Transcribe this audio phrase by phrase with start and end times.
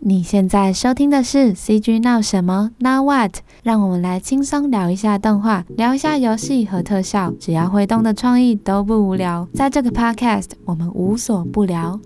[0.00, 3.36] 你现在收听的是 CG 闹什么？Now what？
[3.62, 9.48] 让我们来轻松聊一下动画，聊一下游戏和特效，只要会动的创意都不无聊。
[9.54, 12.00] 在这个 Podcast，我们无所不聊。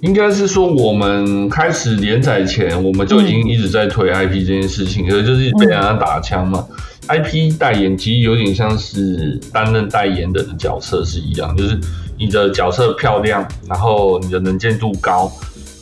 [0.00, 6.66] 应该是说，我们开始连载前，我们就已经一直在推 IP 这件事情，可是就是被人家打枪嘛。
[7.08, 11.78] IP 代言其实有点像是担任代言人的角色是一样，就是。
[12.16, 15.30] 你的角色漂亮，然后你的能见度高，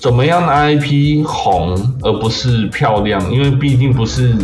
[0.00, 3.30] 怎么样的 IP 红，而不是漂亮？
[3.30, 4.34] 因为毕竟不是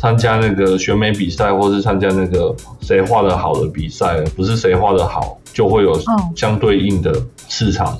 [0.00, 5.96] 参加那个选美比赛，或是参加那个谁画的好的比赛，不是谁画的好就会有
[6.34, 7.14] 相对应的
[7.48, 7.96] 市场。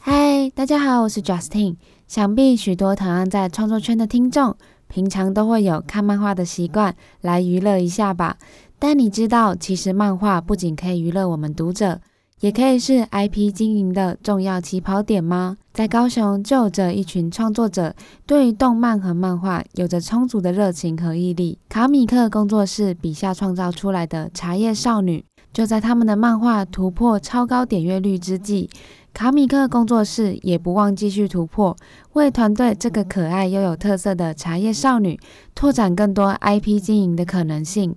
[0.00, 1.76] 嗨大家好，我是 Justin。
[2.10, 4.56] 想必许多同样在创作圈的听众。
[4.88, 8.36] 平常都会有看漫画的习惯，来娱乐一下吧。
[8.80, 12.00] 但你知道，其实漫画不仅可以娱乐我们读者，
[12.40, 15.56] 也可以是 IP 经营的重要起跑点吗？
[15.72, 17.94] 在高雄就有着一群创作者，
[18.26, 21.60] 对于动漫和漫画有着充足的热情和毅力。
[21.68, 28.68] 卡米克工作室笔下创造出来的茶叶少女，就在他们的漫画突破超高点阅率之际。
[29.12, 31.76] 卡米克工作室也不忘继续突破，
[32.12, 35.18] 为团队这个可爱又有特色的茶叶少女
[35.54, 37.94] 拓展更多 IP 经营的可能性。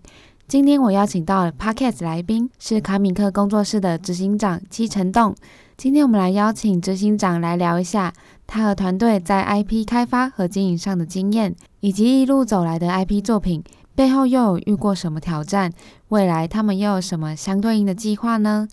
[0.47, 5.33] 今天我邀请到了 Podcast 来宾，是卡米克工作室的执行长七成栋。
[5.77, 8.13] 今天我们来邀请执行长来聊一下
[8.45, 13.63] 他和团队在 IP 开发和经营上的经验，以及一路走来的 IP 作品
[13.95, 15.71] 背后又有遇过什么挑战，
[16.09, 18.67] 未来他们又有什么相对应的计划呢？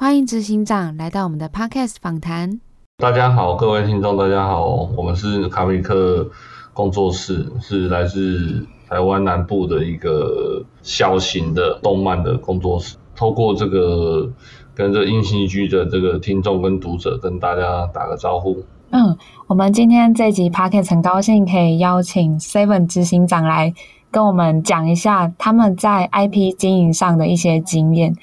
[0.00, 2.60] 欢迎执行长来到我们的 Podcast 访谈。
[2.98, 4.64] 大家好，各位听众，大家好，
[4.96, 6.30] 我们是卡米克
[6.72, 12.96] 工作室，是来自台湾南部的一个小型的动漫的工作室。
[13.16, 14.30] 透过这个
[14.72, 18.62] 跟这映兴居的这个听众跟读者，跟大家打个招呼。
[18.90, 23.74] 嗯，我们今天这集 Podcast 很高兴可以邀请 Seven 执行长来
[24.12, 28.14] 跟我们讲一下他们在 IP 经营上的一些经验。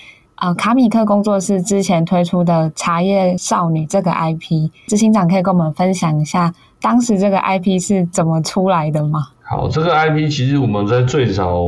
[0.45, 9.29] 呃，卡米克工作室之前推出的《茶叶少女》这个 IP，执行长可以跟我们分享一下当时这个 IP 是怎么出来的吗？
[9.41, 11.65] 好，这个 IP 其实我们在最早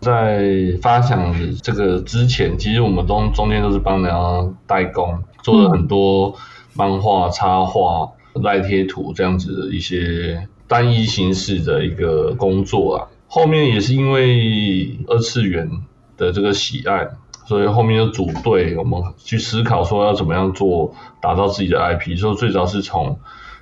[0.00, 0.44] 在
[0.82, 6.34] 发想这个之前，其实我们中中间都是帮人家代工，做了很多
[6.74, 13.08] 漫画、插画、赖贴图这样子的一些单一形式的一个工作啊。
[13.28, 15.70] 后面也是因为二次元
[16.18, 17.08] 的这个喜爱。
[17.46, 22.16] 所以后面就组队，我们去思考说要怎么样做，打造自己的 IP。
[22.16, 23.18] 所以最早是从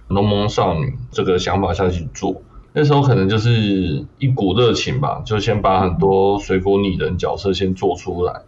[0.09, 2.42] 农萌少女这个想法下去做，
[2.72, 8.42] 那时候可能就是一股热情吧，就先把很多水果拟人角色先做出来，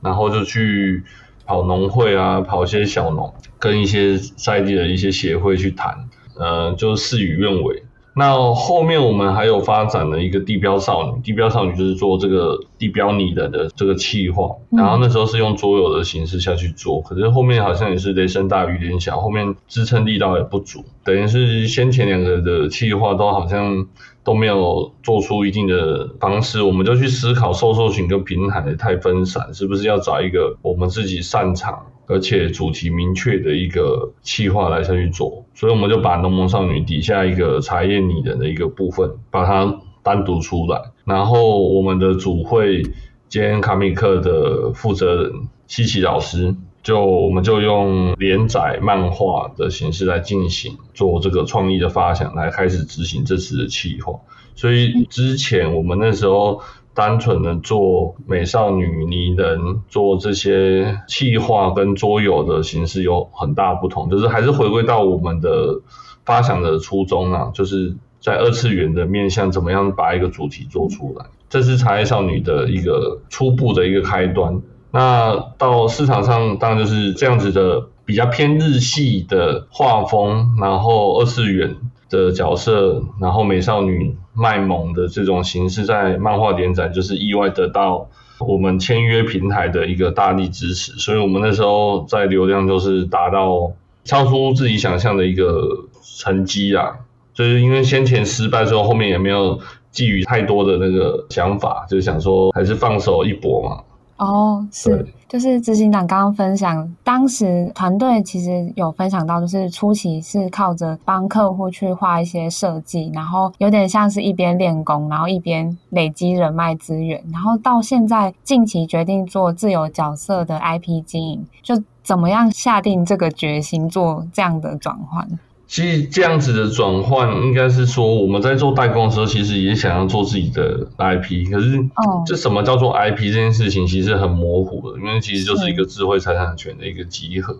[0.00, 1.04] 然后就去
[1.46, 6.08] 跑农会啊，跑一些小农，跟一些在地的一些协会去谈，
[6.38, 7.84] 呃，就事与愿违。
[8.16, 23.86] 那后面我们还有发展了一个地标少女，地标少女就是做这个地标拟人的这个企划，然后那时候是用桌游的形式下去做，可是后面好像也是雷声大雨点小，后面支撑力道也不足，等于是先前两个的企划都好像
[24.22, 40.92] 都没有做出一定的方式，我们就去思考受众群跟平台太分散，是不是要找一个我们自己擅长，而且主题明确的一个企划来下去做，所以我们就把浓萌少女底下一个茶叶拟人的一个部分，把它单独出来。
[41.04, 42.82] 然后我们的主会
[43.28, 45.32] 兼卡米克的负责人
[45.66, 54.20] 西奇老师，就我们就用连载漫画的形式来进行做这个创意的发想，来开始执行这次的企划。
[54.54, 56.60] 所以之前我们那时候。
[56.94, 65.80] 单纯的做美少女拟人，做这些企划跟桌游的形式有很大不同，就是还是回归到我们的
[66.24, 74.62] 发想的初衷啊，就是在二次元的面向，怎么样把一个主题做出来，这是茶叶少女的一个初步的一个开端。
[74.90, 81.76] 那到市场上，当然就是这样子的比较偏日系的画风，然后二次元。
[82.10, 88.08] 的角色，然后美少女卖萌的这种形式，在漫画连载就是意外得到
[88.40, 93.72] 我们签约平台的一个大力支持，所以我们那时候在流量就是达到
[94.04, 95.86] 超出自己想象的一个
[96.18, 96.96] 成绩啊，
[97.32, 99.60] 就是因为先前失败之后，后面也没有
[99.90, 103.82] 寄予太多的那个想法，就想说还是放手一搏嘛，
[104.16, 125.28] 哦，是，就是执行长刚刚分享，当时团队其实有分享到，就是初期是靠着帮客户去画一些设计，然后有点像是一边练功，然后一边累积人脉资源，然后到现在近期决定做自由角色的 IP 经营，就怎么样下定这个决心做这样的转换？
[125.74, 131.50] 其实这样子的转换，应该是说我们在做代工的时候，其实也想要做自己的 IP。
[131.50, 131.84] 可是，
[132.24, 137.58] 这什么叫做 IP 这件事情，其实很模糊的，因为其实就是一个智慧财产权的一个集合。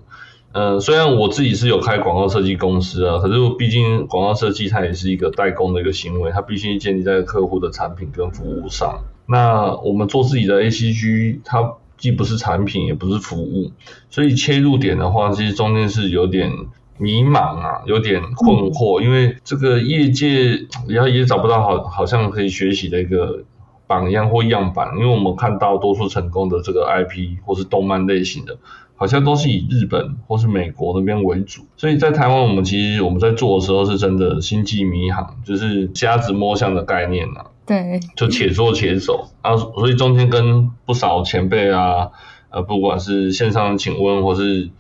[0.53, 9.01] 嗯、呃，虽然我自己是有开广告设计公司啊，可是毕竟广告设计它也是一个代工的一个行为，它必须建立在客户的产品跟服务上。
[9.27, 13.73] 那我们做自己的 ACG，它既不是产品，也不是服务，
[14.09, 16.53] 所以切入点的话，其实中间是有点。
[16.97, 20.53] 迷茫啊，有点困惑，因为这个业界
[20.87, 23.43] 也也找不到好好像可以学习的一个
[23.87, 28.57] 榜样或样板，因为我们看到多数成功的这个 IP 或是动漫类型的，
[28.95, 39.31] 好像都是以日本或是美国那边为主，所以在台湾我们其实我们在做的时候是真的星际迷航，就是瞎子摸象的概念呐、啊，对，就且做且走。
[39.43, 42.11] 啊，所以中间跟不少前辈啊，
[42.51, 44.71] 呃，不管是线上请问或是。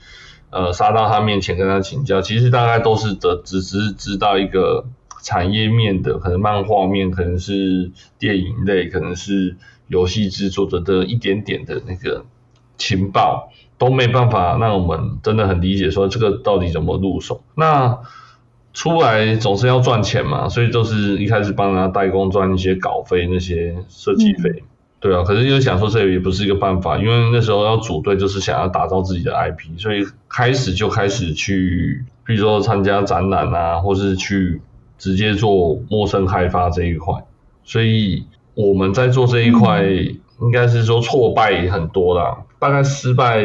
[0.54, 4.84] 呃，杀到他面前跟他请教，其实大概都是的，只是知道一个
[5.20, 7.90] 产业面的，可能漫画面，可能是
[8.20, 9.56] 电影类，可能是
[9.88, 12.24] 游戏制作者的一点点的那个
[12.78, 17.42] 情报，都没办法让我们真的很理解说这个到底怎么入手。
[17.56, 17.98] 那
[18.72, 24.62] 出来总是要赚钱嘛，所以都是一开始帮他代工赚一些稿费，那些设计费。
[25.04, 34.62] 对啊，可是又想说这也不是一个办法，因为那时候要组队，就是想要打造自己的 IP，所以开始就开始去，比如说参加展览啊，或是去
[34.96, 37.22] 直接做陌生开发这一块。
[37.64, 38.24] 所以
[38.54, 39.84] 我们在做这一块，
[40.40, 43.44] 应该是说挫败很多啦，大概失败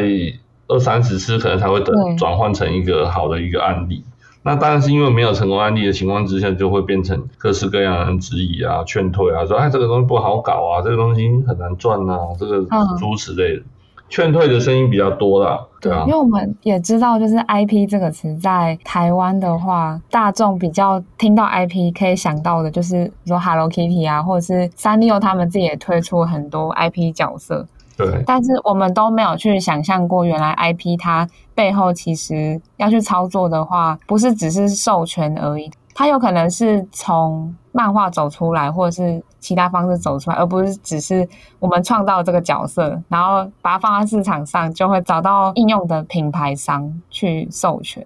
[0.66, 4.02] 二三十次，可能才会等转换成一个好的一个案例。
[4.42, 12.62] 那当然是因为没有成功案例的情况之下，就会变成各式各样的人质疑啊、劝退啊，说哎这个东西不好搞啊，这个东西很难赚啊，这个
[12.98, 13.62] 诸如此类的，
[14.08, 15.66] 劝退的声音比较多啦。
[15.80, 27.66] 对啊，因为我们也知道，就是 IP 这个词在台湾的话，大众比较听到 IP 可以想到的就是说 Hello Kitty 啊，或者是三丽鸥他们自己也推出很多 IP 角色。
[28.00, 48.04] 对，但是我们都没有去想象过，原来 IP 它背后其实要去操作的话，不是只是授权而已，它有可能是从漫画走出来，或者是其他方式走出来，而不是只是我们创造这个角色，然后把它放在市场上，就会找到应用的品牌商去授权。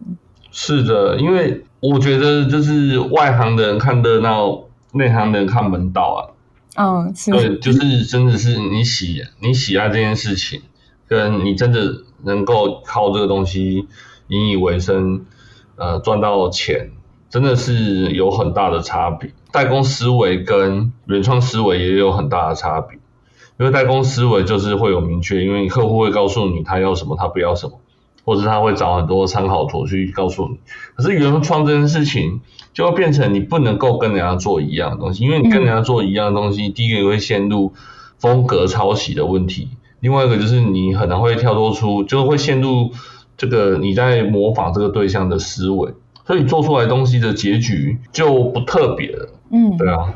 [0.51, 4.59] 是的，因为我觉得就是外行的人看热闹，
[4.93, 6.34] 内行的人看门道啊。
[6.77, 10.63] 嗯，对，就是真的是你喜你喜爱这件事情，
[11.07, 13.87] 跟你真的能够靠这个东西
[14.29, 15.25] 引以为生，
[15.77, 16.91] 呃，赚到钱，
[17.31, 19.33] 真的是有很大的差别。
[19.53, 22.99] 代工思维跟原创思维也有很大的差别，
[23.59, 27.81] 因为代工思维就是会有明确，因为客户会告诉你他要什么，他不要什么。
[28.27, 30.59] 或者他会找很多参考图去告诉你，
[30.95, 32.41] 可是原创这件事情
[32.75, 37.73] 就会变成你不能够跟人家做一样的东西，因为你跟人家做一样的东西，第一个你会陷入
[38.19, 39.69] 风格抄袭的问题，
[40.01, 42.91] 另外一个就是你很难会跳脱出，就会陷入
[43.37, 45.95] 这个你在模仿这个对象的思维，
[46.27, 49.29] 所以做出来东西的结局就不特别了。
[49.51, 50.15] 嗯，对啊，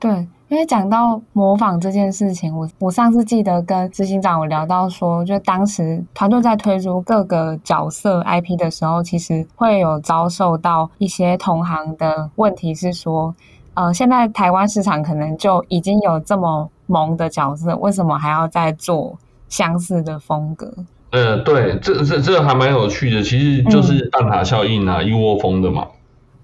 [0.00, 0.26] 对。
[0.48, 13.34] 因为讲到模仿这件事情，我我上次记得跟执行长有聊到说，就当时团队在推出各个角色 IP 的时候，其实会有遭受到一些同行的问题，是说，
[13.74, 19.18] 呃，现在台湾市场可能就已经有这么萌的角色，为什么还要再做
[19.50, 20.72] 相似的风格？
[21.10, 25.86] 呃，对，这这这个还蛮有趣的，其实就是蛋塔效应啊，一窝蜂的嘛。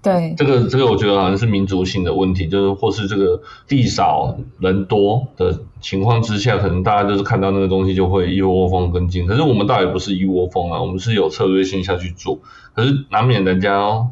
[0.05, 9.25] 对，这个这个我觉得好像是民族性的问题，就是或是这个地少人多的情况之下，可能大家就是看到那个东西就会一窝蜂跟进。
[9.25, 12.37] 可是我们倒也不是一窝蜂啊，我们是有策略性下去做。
[12.75, 14.05] 可是难免人家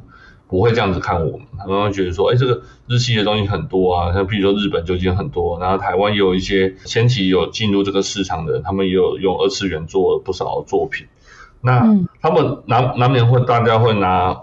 [0.48, 11.06] 不会这样子看我们，他们会觉得说，哎，这个日系的东西很多啊，像比如说日本就已经很多，然后台湾也有一些前期有进入这个市场的，他们也有用二次元做了不少的作品。
[11.62, 14.42] 那他们难难免会大家会拿。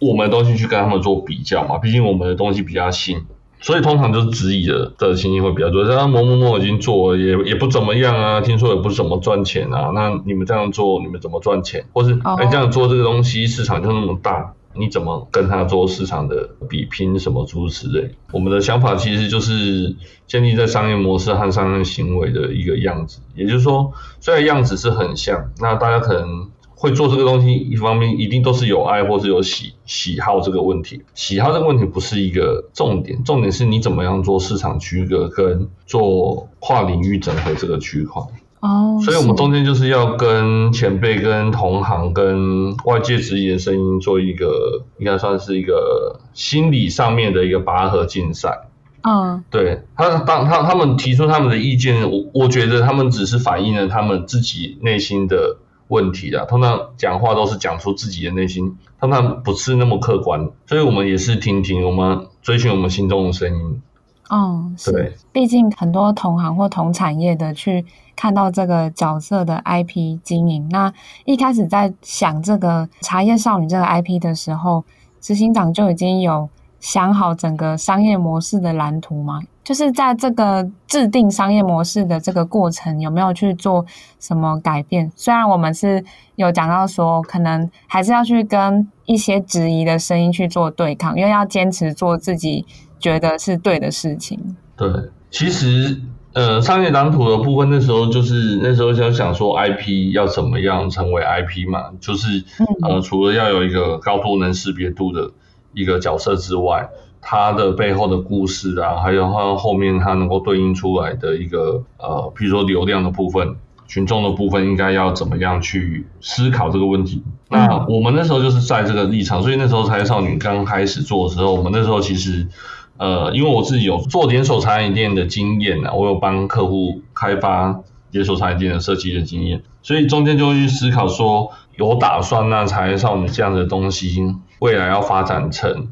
[0.00, 3.22] 我们的东西去跟他们做比较嘛，毕竟我们的东西比较新，
[3.60, 5.86] 所以通常就是质疑的的情形会比较多。
[5.86, 9.90] 像某某某已经做了，也也不怎么样啊，听说也不怎么赚钱啊。
[9.94, 11.84] 那你们这样做，你们怎么赚钱？
[11.92, 12.50] 或是哎、oh.
[12.50, 18.14] 这样做这个东西市场就那么大，你怎么跟他做市场的比拼什么诸如此类。
[18.32, 19.94] 我们的想法其实就是
[20.26, 26.48] 建立在商业模式和商业行为的一个样子，也就是说，虽然样子是很像，那大家可能。
[26.80, 31.02] 会做这个东西，一方面一定都是有爱或是有喜喜好这个问题。
[31.14, 38.22] 喜好这个问题不是一个重点，重点是你怎么样做市场区隔跟做跨领域整合这个区块。
[38.60, 48.68] 哦，所以我们中间就是要跟前辈、跟同行、跟外界质疑的声音做一个，应该算是一个心理上面的一个拔河竞赛。
[49.02, 55.58] 嗯，对他当他他们提出他们的意见，我我觉得他们只是反映了他们自己内心的。
[55.90, 63.82] 问题的，通常讲话都是讲出自己的内心，通常不是那么客观，所以我们也是听听，我们追寻我们心中的声音。
[64.28, 70.92] 哦，对，毕竟很多同行或同产业的去看到这个角色的 IP 经营，那
[71.24, 74.84] 一开始在想这个茶叶少女这个 IP 的时候，
[75.20, 76.48] 执行长就已经有
[76.80, 79.40] 想好整个商业模式的蓝图吗？
[79.62, 83.86] 就是在这个制定商业模式的这个过程，有没有去做
[84.18, 85.12] 什么改变？
[85.14, 86.02] 虽然我们是
[86.34, 92.66] 有讲到说，可能还是要去跟一些质疑的声音去做对抗，因为要坚持做自己
[92.98, 94.56] 觉得是对的事情。
[94.76, 94.88] 对，
[95.30, 96.00] 其实
[96.32, 102.42] 呃，商业蓝图的部分，那时候就是那时候想想说，IP 要怎么样成为 IP 嘛，就是
[102.82, 105.30] 呃，除了要有一个高度能识别度的
[105.72, 106.88] 一个角色之外。
[107.22, 117.22] 它的背后的故事啊，还有它后面它能够对应出来的一个呃，比如说流量的部分、群众的部分，应该要怎么样去思考这个问题？
[117.50, 122.48] 那我们那时候就是在这个立场，所以那时候茶叶少女刚开始做的时候，我们那时候其实
[122.96, 135.88] 呃，因为我自己有做连锁茶饮店的经验啊，我有帮客户开发连锁茶饮店的设计的经验，所以中间就会去思考说，有打算那茶叶少女这样的东西，未来要发展成。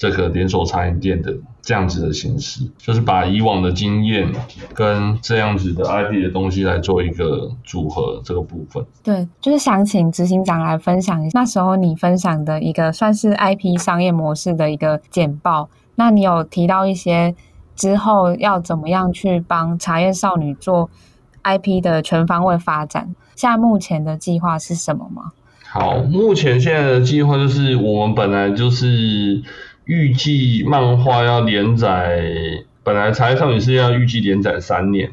[0.00, 4.32] 这个连锁餐饮店的这样子的形式，就是把以往的经验
[4.72, 8.86] 跟这样子的 IP 的东西来做一个组合，这个部分。
[9.02, 15.68] 对，就是想请执行长来分享一下，那时候你分享的一个算是 IP 商业模式的一个简报。
[15.96, 17.34] 那你有提到一些
[17.74, 20.88] 之后要怎么样去帮茶叶少女做
[21.42, 23.16] IP 的全方位发展？
[23.34, 25.32] 现在目前的计划是什么吗？
[25.70, 29.42] 好，目前现在的计划就是我们本来就是。
[29.88, 32.20] 预计漫画要连载，
[32.84, 35.12] 本来茶叶少女是要预计连载三年，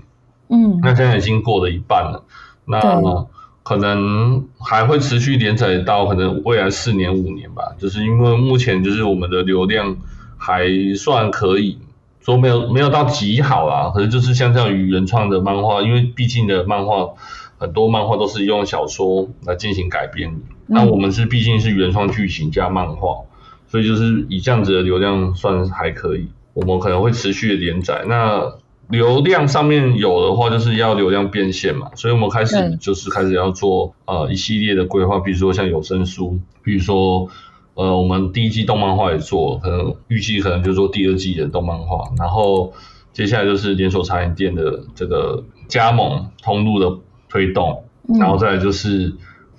[0.50, 2.26] 嗯，那现在已经过了一半了，
[2.66, 3.26] 那
[3.64, 9.96] 可能还会持续连载到可能未来四年五年吧，就是因为目前就是我们的流量
[10.38, 11.80] 还算可以，
[12.20, 17.14] 说没有没有到极好啦，可是就是相较于原创的漫画，因为毕竟的漫画
[17.58, 23.20] 很多漫画都是用小说来进行改编，那我们是毕竟是原创剧情加漫画。
[23.68, 28.06] 所以就是以这样子的流量算还可以，我们可能会持续的连载。
[28.08, 28.54] 那
[28.88, 37.28] 流量上面有的话，就是要流量变现嘛，所以我们开始就是开始要做呃一系列的规划，比如说像有声书，比如说
[37.74, 42.72] 呃我们第一季动漫画也做，可能预计可能就做第二季的动漫画，然后
[43.12, 46.98] 接下来就是连锁茶饮店的这个加盟通路的
[47.36, 47.84] 推动，
[48.20, 49.14] 然后再来就是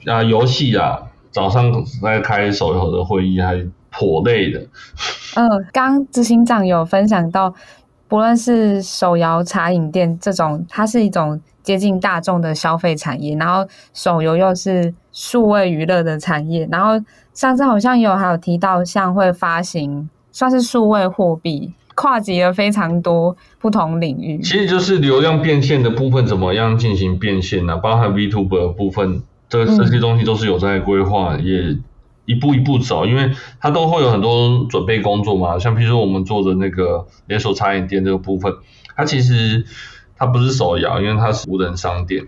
[0.07, 0.99] 啊游戏啊，
[1.31, 1.71] 早上
[2.03, 3.63] 在开手游的会议还。
[3.99, 4.61] 颇累的。
[5.37, 7.55] 嗯，刚执行长有分享到，
[8.09, 17.03] 不论是手摇茶饮店这种，它是一种接近大众的消费产业，然后手游又是数位娱乐的产业，然后
[17.33, 24.39] 上次好像有还有提到，像会发行算是数位货币，跨级了非常多不同领域。
[24.39, 27.77] 其实就是流量变现的部分怎么样进行变现呢、啊？
[27.79, 31.77] 包含 VTuber 的部分，这这些东西都是有在规划，嗯、也。
[32.29, 38.53] 一步一步走，因为它都会有很多准备工作嘛，像比如说我们做的那个连锁茶饮店这个部分，
[38.97, 39.65] 它其实
[40.17, 42.25] 它不是手摇，因为它是无人商店，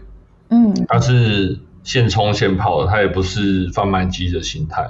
[0.50, 4.88] 嗯，它是现冲现泡的，它也不是贩卖机的形态，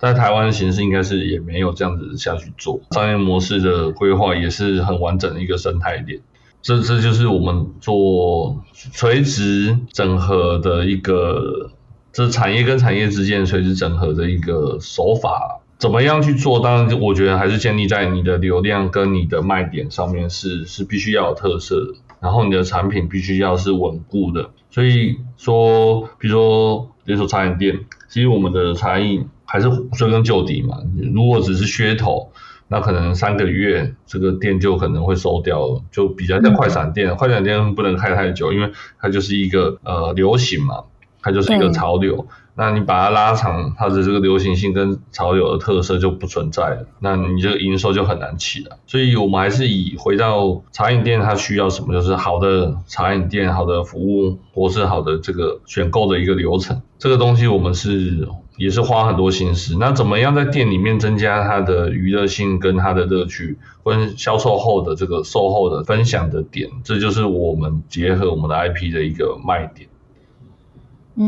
[0.00, 6.20] 在台湾的形式应该是也没有这样子下去做，商业模式的规划也是很完整的一个生态链，
[6.62, 11.70] 这这就是我们做垂直整合的一个。
[12.12, 16.58] 这产业跟产业之间垂直整合的一个手法，怎么样去做？
[16.58, 24.50] 当然，我觉得还是建立在你的流量跟你的卖点上面是是必须要有特色的，然后你的产品必须要是稳固的。
[24.72, 27.78] 所以说，比如说连锁餐饮店，
[28.10, 30.76] 其实我们的茶饮还是追根究底嘛。
[31.14, 32.30] 如果只是噱头，
[32.68, 37.16] 那可能三个月这个店就可能会收掉了，就比较像快闪店。
[37.16, 40.84] 快闪店不能开太久，因为它就是一个呃流行嘛。
[41.22, 42.26] 它就是一个潮流。
[42.54, 48.76] 那你把它拉长，它的这个流行性跟潮流的特色就不存在了，那你这个营收就很难起来。
[48.86, 56.82] 所以我们还是以回到茶饮店它需要什么，就是好的茶饮店、好的服务或是好的这个选购的一个流程。
[56.98, 59.76] 这个东西我们是也是花很多心思。
[59.80, 69.88] 那怎么样在店里面增加它的娱乐性跟它的乐趣，跟销售后的这个售后的分享的点，这就是我们结合我们的 IP 的一个卖点。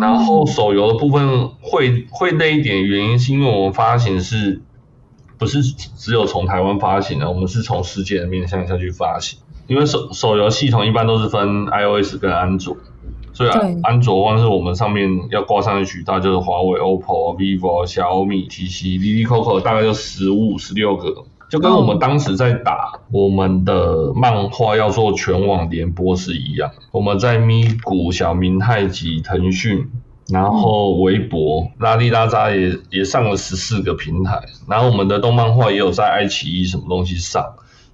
[0.00, 4.62] 然后手游的部分会会累一点，原因是因为我们发行是
[5.38, 7.30] 不是只有从台湾发行的？
[7.30, 9.38] 我们是从世界的面向下去发行。
[9.68, 12.76] 因为手手游系统一般都是分 iOS 跟安卓，
[13.32, 13.50] 所以
[13.82, 21.24] 安卓光是我们上面要挂上去渠道，就是华为、OPPO、vivo、小米、TC、Lily、Coco，大概就十五、十六个。
[21.52, 29.86] 就跟我们当时在打我们的漫画要做全网联播是一样，我们在咪咕、小明太极、腾讯，
[30.30, 37.44] 然后微博、拉里拉扎也也上了十四个平台，然后我们的动漫画也有在爱奇艺什么东西上，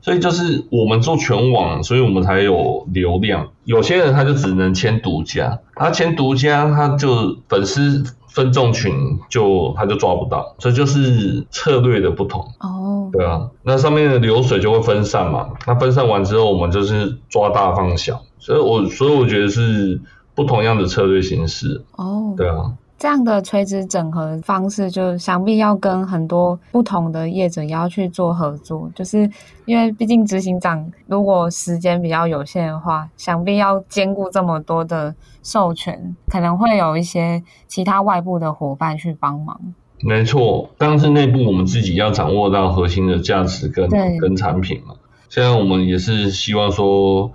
[0.03, 3.49] 所以就是我们做全网，所以我们才有流量。
[3.65, 8.05] 有些人他就只能签独家，他签独家他就粉丝。
[8.39, 13.11] 分众群就他就抓不到，这就是策略的不同哦。
[13.13, 15.49] 对啊，那上面的流水就会分散嘛。
[15.67, 20.01] 那分散完之后，我们就是抓大放小，所以我所以我觉得是
[20.37, 22.35] 不同样的策略形式哦。
[22.37, 22.75] 对啊。
[22.99, 29.31] 这样的垂直整合方式，就想必要跟很多不同的业者也要去做合作，就是
[29.67, 35.15] 因为毕竟执行长如果时间比较有限的话，想必要兼顾这么多的
[35.45, 39.61] 授权，可能会有一些其他外部的伙伴去帮忙。
[40.01, 43.89] 没错，但是内部我们自己要掌握到核心的价值跟
[44.19, 44.97] 跟产品嘛。
[45.29, 47.31] 现在我们也是希望说。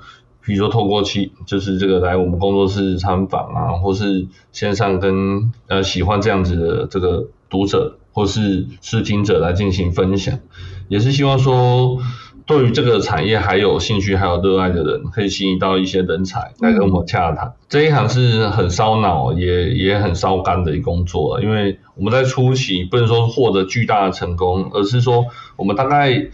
[0.46, 10.38] 比如说，透过其就是这个来我们工作室参访啊，或是线上跟呃喜欢这样子的这个读者或是视听者来进行分享，
[10.90, 11.98] 也是希望说，
[12.46, 17.48] 对于这个产业还有兴趣还有热爱的人，可以吸引到一些人才来跟我们洽谈。
[17.48, 26.28] 嗯、这一行是很烧脑，也也很烧肝的一工作，因为我们在初期不能说获得巨大的成功，而是说我们大概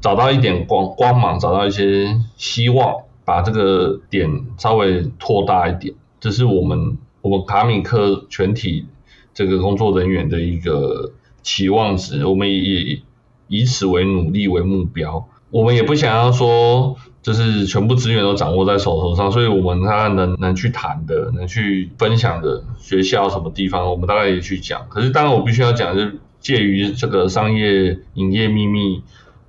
[0.00, 2.94] 找到一点光光芒，找到一些希望。
[3.26, 8.86] 把这个点稍微拓大一点，这是我们我们卡米克全体
[9.34, 13.02] 这个工作人员的一个期望值，我们也
[13.48, 15.28] 以此为努力为目标。
[15.50, 24.88] 我们也不想要说，就是全部资源都掌握在手头上，所以我们他能能去谈的、能去分享的学校什么地方，我们大概也去讲。
[24.88, 29.02] 可是当然我必须要讲，就是介于这个商业营业秘密，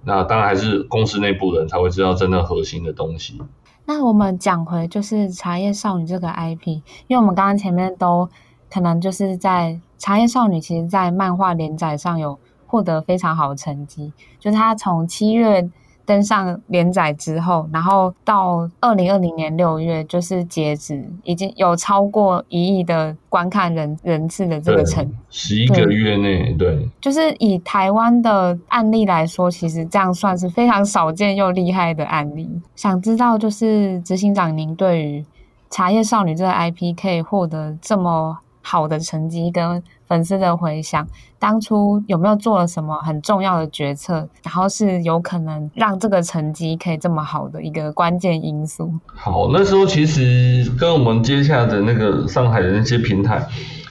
[0.04, 3.40] 那当然还是公司内部人才会知道真的核心的东西。
[3.88, 6.67] 那我们讲回就是茶叶少女这个 IP，
[7.08, 8.30] 因为我们刚刚前面都
[8.69, 15.67] 可能就是在茶叶少女，其实在漫画连载上有获得非常好的成绩，就是她从七月。
[16.08, 32.50] 登上连载之后，然后到二零二零年六月，就是截止，已经有超过一亿的观看人人次的这个成绩，十一个月内，对，对，就是以台湾的案例来说，其实这样算是非常少见又厉害的案例。
[32.78, 35.26] 想知道，就是执行长，您对于
[35.70, 41.06] 茶叶少女这个 IP 可以获得这么好的成绩跟粉丝的回想，
[41.38, 44.28] 当初有没有做了什么很重要的决策？
[44.43, 48.93] 然后是有可能让这个成绩可以这么好的一个关键因素。
[49.13, 53.48] 好，那时候其实跟我们接下的那个上海的那些平台，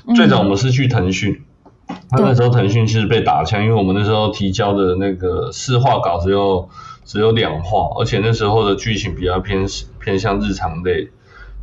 [0.06, 1.38] 嗯、最早我们是去腾讯，
[2.08, 6.68] 他那时候腾讯其实被打枪，因为我们那时候提交的那个四画稿只有
[7.04, 9.66] 只有两话，而且那时候的剧情比较偏
[10.00, 11.10] 偏向日常类，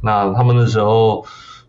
[0.01, 1.25] 那他们那时候。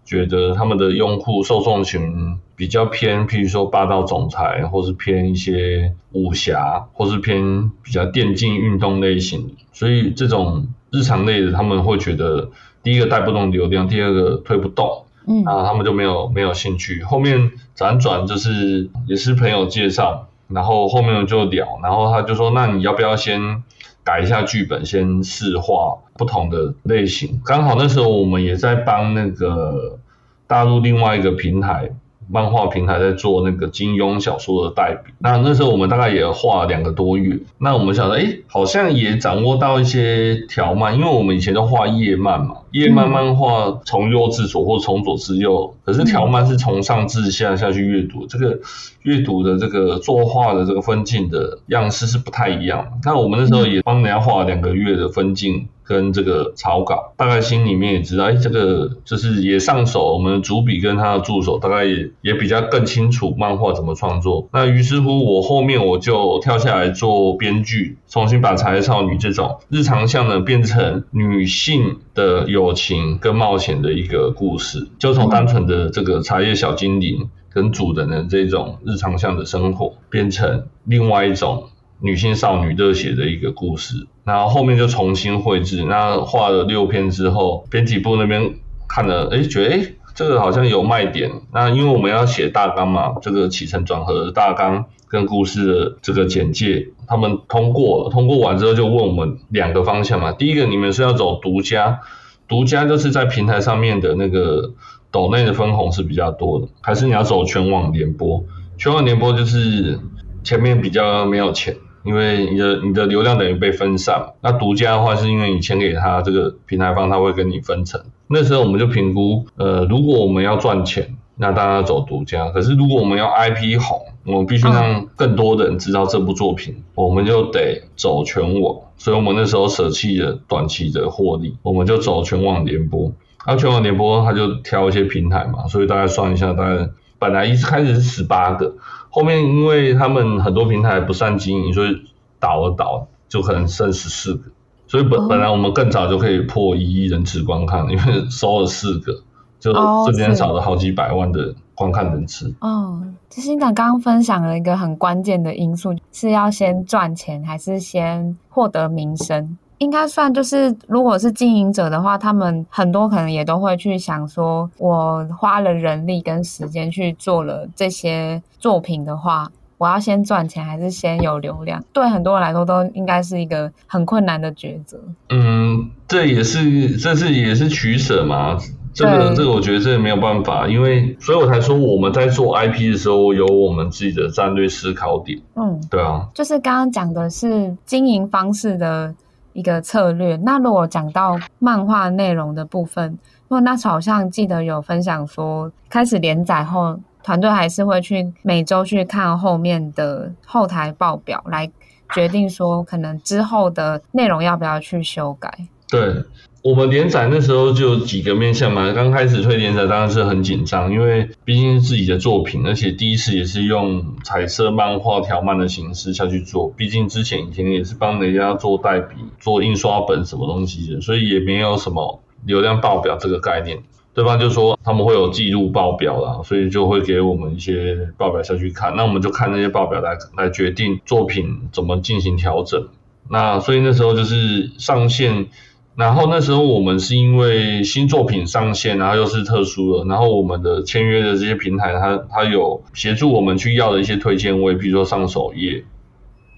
[0.06, 12.50] 觉得他们的用户受众群比较偏，譬如说霸道总裁，或是偏一些武侠，或是偏比较电竞运动类型，所以这种日常类的他们会觉得，
[12.82, 17.02] 第一个带不动流量，第二个推不动，嗯，然后他们就没有没有兴趣。
[17.02, 23.64] 后面辗转就是也是朋友介绍，然后后面就聊，然后他就说，那你要不要先
[24.04, 27.40] 改一下剧本，先试画不同的类型。
[27.44, 29.98] 刚好那时候我们也在帮那个
[30.46, 31.90] 大陆另外一个平台。
[32.28, 37.38] 漫画平台在做那个金庸小说的代笔，那那时候我们大概也画了两个多月。
[37.58, 48.58] 那我们想说，哎，好像也掌握到一些条漫，因为我们以前都画页漫嘛，页漫漫画从右至左或从左至右，可是条漫是从上至下下去阅读，这个
[49.02, 53.00] 阅读的这个作画的这个分镜的样式是不太一样。
[53.04, 55.68] 那我们那时候也帮人家画了两个月的分镜。
[55.84, 64.48] 跟这个草稿，大概心里面也知道，哎，这个就是也上手，我们的主笔跟他的助手大概也也比较更清楚漫画怎么创作。
[64.52, 81.68] 那于是乎，我后面我就跳下来做编剧，重新把茶叶少女这种日常向的变成女性的友情跟冒险的一个故事，就从单纯的这个茶叶小精灵跟主人的这种日常向的生活，变成另外一种。
[82.00, 88.54] 女性少女热血的一个故事，然后后面就重新绘制，那画了六篇之后，编辑部那边
[88.88, 91.30] 看了，哎，觉得哎，这个好像有卖点。
[91.52, 100.32] 那因为我们要写大纲嘛，这个起承转合的大纲跟故事的这个简介，他们通过了，通过完之后就问我们两个方向嘛。
[100.32, 102.00] 第一个，你们是要走独家，
[102.48, 104.72] 独家就是在平台上面的那个
[105.10, 108.44] 抖内的分红是比较多的，还是你要走全网联播？
[108.76, 110.00] 全网联播就是
[110.44, 111.74] 前面比较没有钱。
[112.04, 117.98] 因为你的你的流量等于被分散，那独家的话是因为你钱给他这个平台方，他会跟你分成。
[118.26, 122.50] 那时候我们就评估，呃，如果我们要赚钱，那当然要走独家。
[122.50, 128.76] 可是如果我们要 IP 红，我们必须让更多的人知道这部作品，我们就得走全网。
[128.98, 133.10] 所以我们那时候舍弃了短期的获利，我们就走全网联播。
[133.46, 138.74] 那全网联播，他就挑一些平台嘛，所以大概算一下，大概本来一开始是十八个。
[139.14, 142.02] 后面因为他们很多平台不善经营，所以
[142.40, 144.50] 倒了倒，就可能剩十四个。
[144.88, 149.12] 所以本本来我们更早就可以破一亿人次观看，因为收了四个，
[149.60, 149.72] 就
[150.04, 152.52] 瞬间少了好几百万的观看人次。
[152.60, 159.56] 哦，其实你刚刚分享了一个很关键的因素，是要先赚钱还是先获得名声？
[159.78, 171.82] 应该算就是，如果是经营者的话，他们很多可能也都会去想说，我花了人力跟时间去做了这些作品的话，我要先赚钱还是先有流量？
[171.92, 174.98] 对很多人来说，都应该是一个很困难的抉择。
[175.30, 178.56] 嗯，这也是，这是也是取舍嘛。
[178.94, 185.40] 这个这个，我觉得这个没有办法，因为所以我才说我们在做 IP 的时候，有我们自己的战略思考点。
[185.56, 189.12] 嗯，对啊，就是刚刚讲的是经营方式的。
[189.54, 190.36] 一个策略。
[190.36, 201.70] 那如果讲到漫画内容的部分，因为那时好像记得有分享说，开始连载后，团队还是会去每周去看后面的后台报表，来
[202.12, 205.50] 决定说可能之后的内容要不要去修改。
[205.88, 206.22] 对。
[206.64, 223.80] 我们连载那时候就几个面向嘛，刚开始推连载当然是很紧张，因为毕竟是自己的作品，而且第一次也是用彩色漫画条漫的形式下去做，毕竟之前以前也是帮人家做代笔、做印刷本什么东西的，所以也没有什么流量报表这个概念。
[224.14, 232.88] 对方就说他们会有记录报表啦，所以就会给我们一些报表下去看，那我们就看那些报表来来决定作品怎么进行调整。
[233.28, 235.48] 那所以那时候就是上线。
[235.96, 245.84] 然后那时候我们是因为新作品上线，然后又是特殊的，然后我们的签约的这些平台，它它有协助我们去要的一些推荐位，比如说上首页，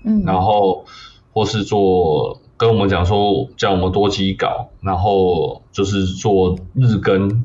[0.05, 0.87] 嗯，然后
[1.33, 7.45] 或是做跟我们讲说叫我们多机稿，然后就是做日更，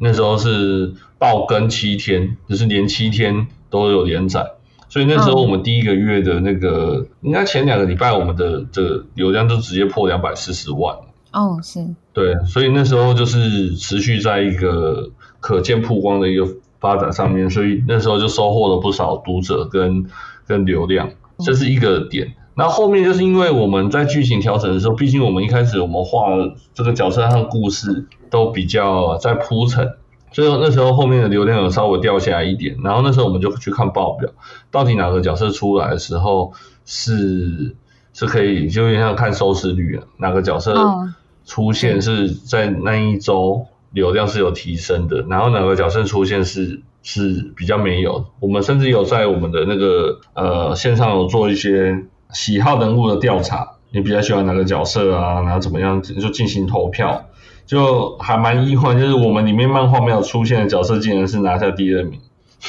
[0.00, 4.54] 那时候是爆更七天，就是连七天都有连载，
[4.88, 10.96] 所以那时候我们第一个月的那个，应该前两个礼拜我们的这流量就直接破两百四十万。
[11.32, 16.46] 哦，是对，所以那时候就是持续在一个可见曝光的一个
[16.78, 20.04] 发展上面，所以那时候就收获了不少读者跟
[20.46, 22.34] 跟流量，这是一个点。
[22.54, 26.26] 那后，后面就是因为我们在剧情调整的时候，毕竟我们一开始我们画
[26.74, 29.94] 这个角色和故事都比较在铺陈，
[30.32, 32.76] 所以那时候后面的流量有稍微掉下来一点。
[32.84, 34.28] 然后那时候我们就去看报表，
[34.70, 36.52] 到底哪个角色出来的时候
[36.84, 37.74] 是
[38.12, 40.74] 是可以，就有点像看收视率啊，哪个角色。
[40.74, 48.24] 哦出现是在那一周流量是有提升的，然后哪个角色出现是是比较没有。
[48.40, 55.42] 我们甚至有在我们的那个呃线上有做一些喜好人物的调查，你比较喜欢哪个角色啊？
[55.42, 57.26] 然后怎么样就进行投票，
[57.66, 62.20] 就还蛮意外，就是我们里面漫画没有出现的角色，竟然是拿下第二名。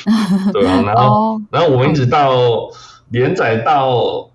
[0.52, 2.32] 对啊，然后然后我们一直到
[3.10, 4.30] 连载到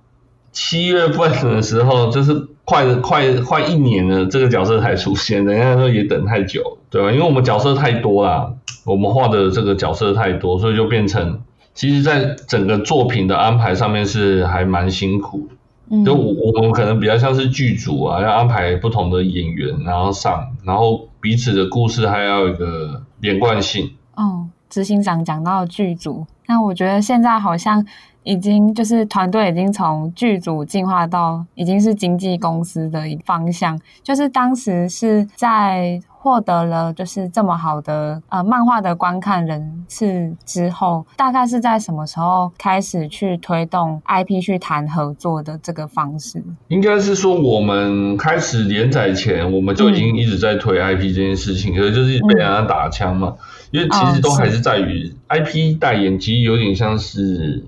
[0.53, 2.48] 七月份的时候，就是。
[2.68, 7.11] 快快快一年了，这个角色才出现，人家说也等太久，对吧？
[7.11, 8.52] 因为我们角色太多啦，
[8.85, 11.40] 我们画的这个角色太多，所以就变成，
[11.72, 15.48] 其实在整个作品的安排上面是还蛮辛苦。
[15.90, 23.92] 嗯，就我我们可能比较像是剧组啊，要安排不同的演员，然后上，然后彼此的故事还要有一个连贯性。
[24.14, 27.85] 哦，执行长讲到剧组，那我觉得现在好像
[28.22, 36.00] 已经就是团队已经从剧组进化到已经是经纪公司的一方向，就是当时是在。
[36.20, 46.42] 获得了就是这么好的呃漫画的观看人次之后，大概是在什么时候开始去推动 IP 去谈合作的这个方式？
[46.66, 53.28] 应该是说我们开始连载前，我们就已经一直在推 IP 这件事情，嗯、可是就是被人家打枪嘛。
[53.28, 53.38] 嗯、
[53.70, 57.64] 因为其实都还是在于 IP 代言，其实有点像是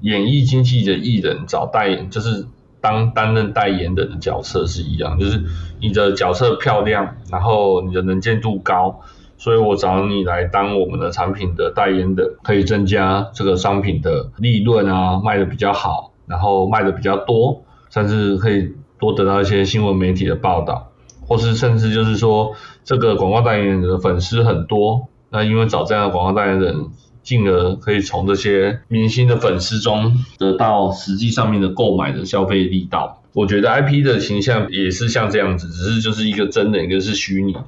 [0.00, 2.46] 演艺经纪的艺人找代言，就是。
[2.84, 5.42] 当担任代言人的角色是一样，就是
[5.80, 9.00] 你的角色漂亮，然后你的能见度高，
[9.38, 22.52] 所以我找你来当我们的产品的代言人，可以增加这个商品的利润啊，卖的比较好，然后卖的比较多，甚至可以多得到一些新闻媒体的报道，或是甚至就是说
[22.84, 26.86] 这个广告代言人的粉丝很多，那因为找这样的广告代言人。
[27.24, 33.22] 进而可以从这些明星的粉丝中得到实际上面的购买的消费力道。
[33.32, 37.64] 我觉得 IP 的形象也是像这样子，只是就是一个真的，一个是虚拟的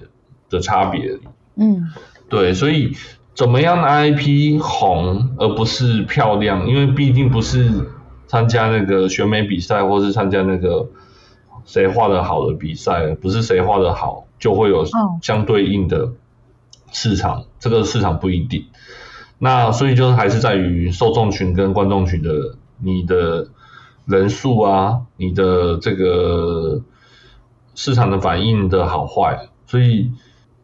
[0.50, 1.18] 的差别。
[1.54, 1.90] 嗯，
[2.28, 2.92] 对，所以
[3.32, 6.68] 怎么样的 IP 红而不是漂亮？
[6.68, 7.70] 因为毕竟不是
[8.26, 10.86] 参加那个选美比赛，或是参加那个
[11.64, 14.84] 谁画的好的比赛，不是谁画的好就会有
[15.22, 16.10] 相对应的
[16.92, 18.66] 市场，哦、这个市场不一定。
[19.38, 23.48] 那所以就是还是在于受众群跟观众群的你的
[24.06, 26.80] 人数啊，你的这个
[27.74, 29.50] 市场的反应的好坏。
[29.66, 30.10] 所以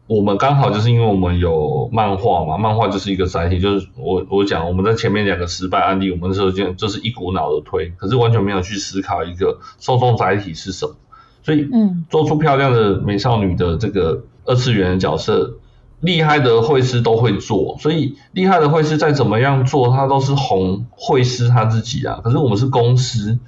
[0.07, 3.59] 我们刚好就是因为我们有漫画嘛，漫画就是一个载体。
[3.59, 10.95] 就是我我讲我们在前面两个失败案例，我们那时候就就是一股脑的推，可是完全没有去思考一个受众载体是什么。
[11.43, 15.59] 所以嗯，做出漂亮的美少女的这个二次元的角色。
[16.03, 22.19] 厉害的会师都会做，所以厉害的会师再怎么样做，他都是红会师他自己啊。
[22.21, 23.39] 可是我们是公司，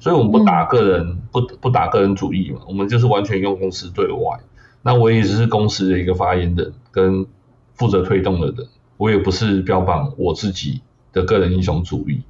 [0.00, 4.40] 所以我们不打个人，嗯、不不打个人主义嘛，我们就是完全用公司对外。
[4.80, 7.26] 那我也只是公司的一个发言人跟
[7.74, 8.66] 负责推动的人，
[8.96, 10.80] 我也不是标榜我自己
[11.12, 12.22] 的个人英雄主义。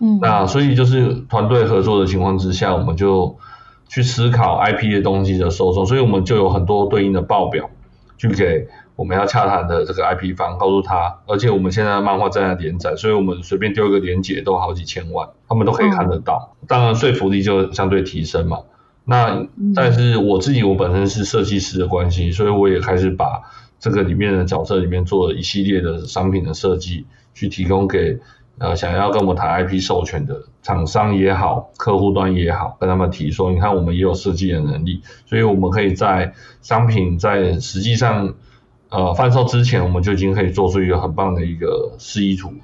[0.00, 3.38] 嗯，那所以就是团队合作的情况之下，我们就
[3.88, 7.70] 去思考 IP 的东西的受众，所以我们就有很多对应的报表
[8.18, 8.68] 去给。
[8.98, 16.56] 我们要洽谈的这个 IP 方告诉他，而且我们现在的漫画正在连载，所以我们随便丢一个链接都好几千万，他们都可以看得到。
[16.66, 18.58] 当然说服力就相对提升嘛。
[19.04, 23.40] 那但是我自己我本身是设计师的关系，所以我也开始把
[23.78, 28.18] 这个里面的角色里面做了一系列的商品的设计，去提供给
[28.58, 36.32] 呃想要跟我们谈 IP 授权的厂商也好，客户端也好，跟他们提说，你看我们也有设计的能力，所以我们可以在
[36.62, 38.34] 商品在实际上。
[38.90, 42.54] 呃，贩售之前我们就已经可以做出一个很棒的一个示意图了。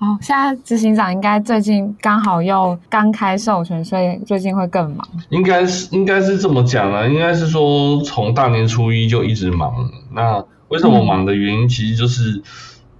[0.00, 5.08] 哦，现在执行长应该最近刚好又刚开授权，所以最近会更忙。
[5.30, 9.72] 应该是应该是这么讲啊，应该是说从大年初一就一直忙。
[10.12, 12.42] 那为什么忙的原因，其实就是、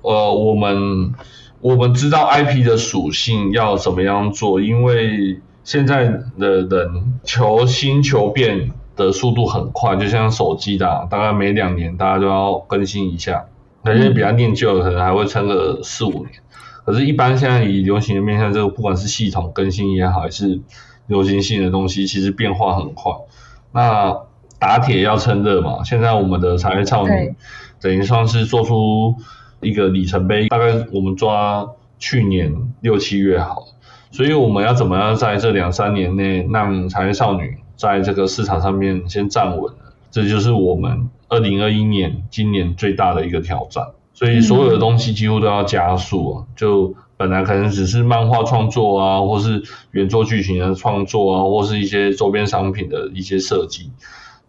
[0.03, 1.13] 嗯、呃，我们
[1.61, 6.05] 我们知道 IP 的属性要怎么样做，因为现在
[6.39, 8.71] 的人求新求变。
[9.07, 13.47] 的速度很快，就像手机的，大概每两年大家都要更新一下。
[13.85, 16.31] 那些比较念旧的，可能还会撑个四五年。
[16.85, 20.61] 可是，一般现在以流行的面向，这个不管是系统更新也好，还是
[21.09, 23.13] 流行性的东西，其实变化很快。
[23.73, 24.17] 那
[24.59, 27.35] 打铁要趁热嘛，现在我们的茶叶少女
[27.81, 29.17] 等于算是做出
[29.61, 33.65] 一个里程碑，大概我们抓去年六七月好，
[34.13, 39.79] 所以我们要怎么样在这两三年内让茶叶少女在这个市场上面先站稳了，
[40.13, 43.85] 这就是我们二零二一年今年最大的一个挑战。
[44.15, 53.91] 所以所有的东西几乎都要加速啊，就本来可能只是漫画创作啊，或是原作剧情的创作啊，或是一些周边商品的一些设计，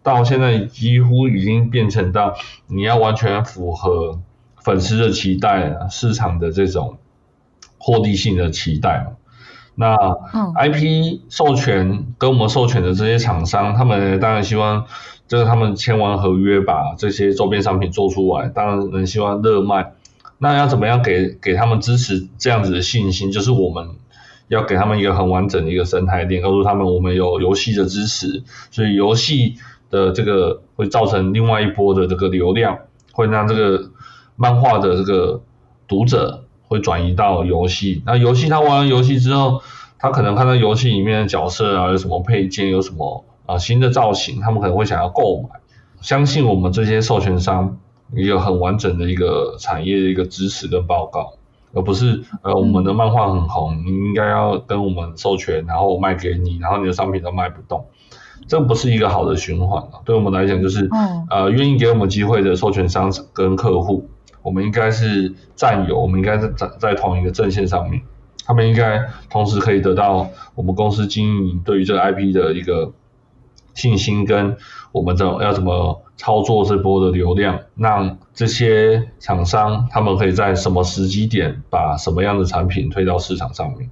[0.03, 2.35] 到现在几乎已经变成到
[2.67, 4.19] 你要完全符合
[4.61, 6.97] 粉丝的期待，啊市场的这种
[7.79, 9.15] 获利性的期待。
[9.75, 9.95] 那
[10.55, 14.85] IP 授权跟我们授权的这些厂商，他们当然希望，
[15.27, 19.93] 就是他们签完合约，把这些周边商品做出来，当然能希望热卖。
[20.37, 23.31] 那要怎么样给给他们支持这样子的信心？
[23.31, 23.89] 就是我们
[24.47, 29.55] 要给他们一个很完整的一个生态链，告诉他们我们有游戏的支持，所以游戏
[29.89, 32.77] 的这个会造成另外一波的这个流量，
[33.11, 33.89] 会让这个
[34.35, 35.41] 漫画的这个
[35.87, 36.42] 读者。
[36.73, 39.61] 会转移到游戏，那游戏他玩完游戏之后，
[39.99, 45.59] 他可能看到游戏里面的角色啊，有什么配件，有什么啊新的造型，他们可能会想要购买。
[46.01, 47.77] 相信我们这些授权商
[48.15, 51.33] 也有很完整的一个产业的一个支持跟报告，
[51.73, 57.85] 而不是呃我们的漫画很红，你应该要跟我们授权，然后我卖给你，然后你的商品都卖不动，
[58.47, 60.01] 这不是一个好的循环啊。
[60.03, 60.89] 对我们来讲，就是
[61.29, 64.09] 呃愿意给我们机会的授权商跟客户，
[64.43, 68.01] 我们应该是战友，我们应该是在在同一个阵线上面，
[68.45, 72.91] 他们应该同时可以得到我们公司经营对于这个 IP 的一个
[73.73, 74.55] 信心跟
[74.91, 83.89] 我们怎要怎么操作这波的流量，让这些厂商他们可以在什么时机点把什么样的产品推到市场上面。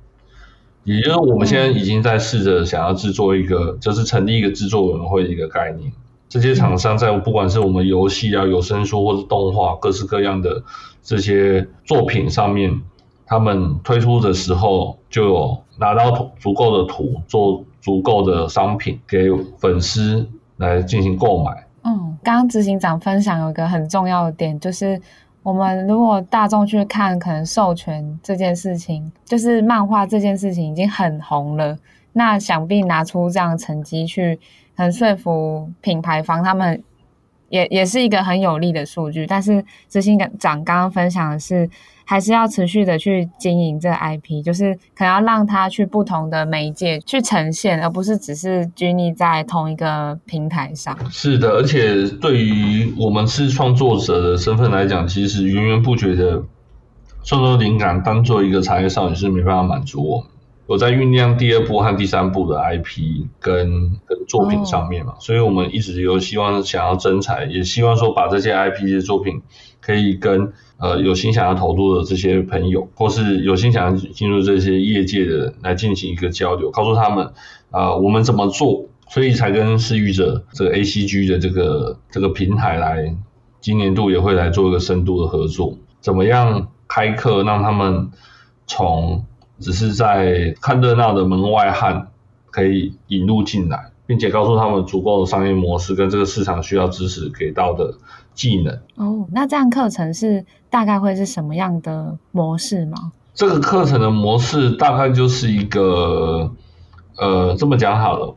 [0.84, 5.94] 也就是我们现在已经在试着想要制作一个，就是成立一个制作委员会的一个概念。
[6.32, 10.64] 这些厂商在不管是我们游戏啊、有声书或者动画各式各样的
[11.04, 12.82] 这些作品上面，
[13.26, 17.64] 他们推出的时候就有拿到足够的图做。
[17.82, 21.52] 足够的商品给粉丝来进行购买。
[21.82, 25.02] 嗯，刚刚执行长分享有一个很重要的点，就是
[25.42, 31.76] 我们如果大众去看，可能授权这件事情，就是漫画这件事情已经很红了，
[32.14, 34.40] 那想必拿出这样的成绩去，
[34.76, 36.84] 很说服品牌方，他们
[37.50, 39.26] 也也是一个很有利的数据。
[39.26, 41.70] 但是执行长刚刚分享的是。
[42.04, 50.98] 还是要持续的去经营这个 IP，就是可能要让它去不同的媒介去呈现，而不是只是拘泥在同一个平台上。
[51.10, 56.44] 是的，而且对于我们是创作者的身份来讲，其实源源不绝的
[57.24, 60.28] 创作灵感当做一个茶叶少女是没办法满足我们。
[60.72, 69.42] 我在酝酿第二部和第三部的 IP 跟跟作品上面嘛，哦、所以我们一直有希望想要征才，也希望说把这些 IP 的作品
[69.82, 70.54] 可以跟。
[70.84, 77.24] 呃，有心想要投入的这些朋友，或是有心想要进入这些业界的人来进行一个交流，告诉他们，
[77.70, 83.16] 啊、呃，我们怎么做，所以才跟施育者这个 ACG 的这个这个平台来，
[83.60, 88.10] 今年度也会来做一个深度的合作，怎么样开课让他们
[88.66, 89.24] 从
[89.62, 92.10] 只是在看热闹的门外汉，
[92.50, 97.94] 可以引入进来，并且告诉他们足够的商业模式跟这个市场需要支持给到的
[98.34, 98.74] 技能。
[98.96, 100.46] 哦，那这样课程是？
[100.72, 103.12] 大概会是什么样的模式吗？
[103.34, 106.50] 这个课程的模式大概就是一个，
[107.18, 108.36] 呃，这么讲好了，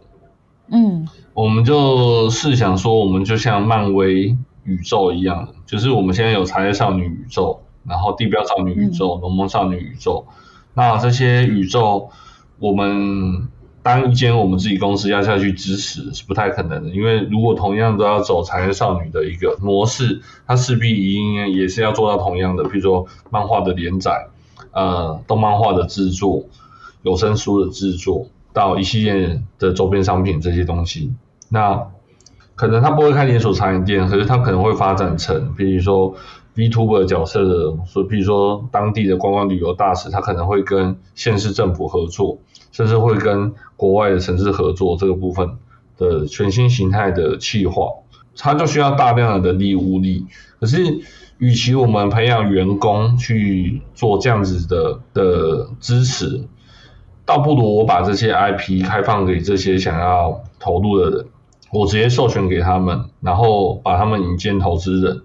[0.67, 10.27] 嗯，我们就试想说，我们就像漫威宇宙一样，就是我们现在有茶叶少女宇宙，然后地标少女宇宙、龙梦、嗯、少女宇宙，
[10.75, 12.11] 那这些宇宙
[12.59, 13.49] 我们。
[13.85, 24.29] 当一间我们自己公司要下去支持是不太可能的，因为如果同样都要走茶叶少女的一个模式，它势必应该也是要做到同样的，比如说漫画的连载，
[24.73, 26.45] 呃，动漫画的制作，
[27.03, 31.13] 有声书的制作，到一系列的周边商品这些东西。
[31.51, 31.89] 那
[32.55, 36.15] 可能他不会开连锁茶饮店，可是他可能会发展成，比如说
[36.55, 42.39] VTuber 角色的，说比如说当地的观光旅游大使，他可能会跟县市政府合作。
[42.73, 45.49] 甚至会跟国外的城市合作这个部分
[45.97, 47.87] 的全新形态的企划，
[48.37, 50.27] 它就需要大量的人力物力。
[50.59, 50.99] 可是，
[51.39, 56.49] 与其我们培养员工去做这样子的的支持，
[57.25, 61.27] 倒不如我把这些 IP 开放给这些想要投入的人，
[61.71, 65.23] 我直接授权给他们，然后把他们引荐投资人。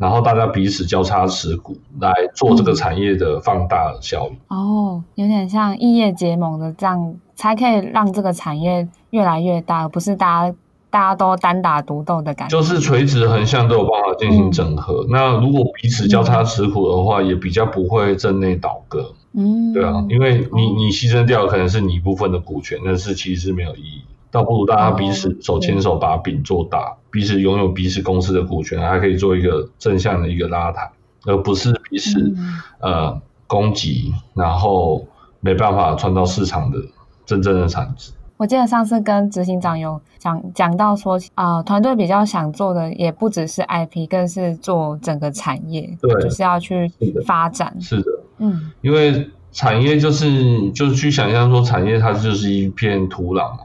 [0.00, 4.36] 然后大家彼此交叉持股来做这个产业的放大效应。
[4.48, 4.58] 嗯。
[4.58, 10.56] 哦，有点像异业结盟的这样，才可以让这个产业越来越大，而不是大家
[10.88, 12.56] 大家都单打独斗的感觉。
[12.56, 15.04] 就是垂直横向都有办法进行整合。
[15.04, 19.12] 嗯、那如果彼此交叉持股的话，嗯、也比较不会阵内倒戈。
[19.32, 24.02] 嗯，对啊，因为你你牺牲掉的可能是你一部分的股权，但是其实是没有意义。
[24.30, 30.90] 倒不如大家彼此手牵手把饼做大，彼此拥有彼此公司的股权，还可以做一个正向的一个拉抬，
[31.26, 35.04] 而不是彼此、嗯、呃攻击，然后
[35.40, 36.78] 没办法创造市场的
[37.26, 38.12] 真正的产值。
[38.36, 46.90] 我记得上次跟执行长有讲讲到说，啊、呃，团队比较想做的也不只是 IP，更是做整个产业，对，就是要去
[47.26, 47.76] 发展。
[47.80, 53.58] 是的，是的嗯，因为产业就是就是去想象说，产业它就是一片土壤。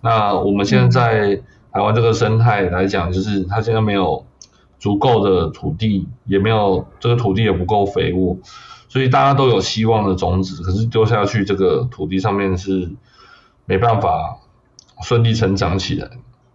[0.00, 4.24] 那我们现在在台湾这个生态来讲，就是它现在没有
[4.78, 8.36] 足够的土地，也没有这个土地也不够肥沃，
[8.88, 12.90] 所以大家都有希望的种子，可是丢下去这个土地上面是
[13.66, 14.38] 没办法
[15.02, 16.08] 顺利成长起来。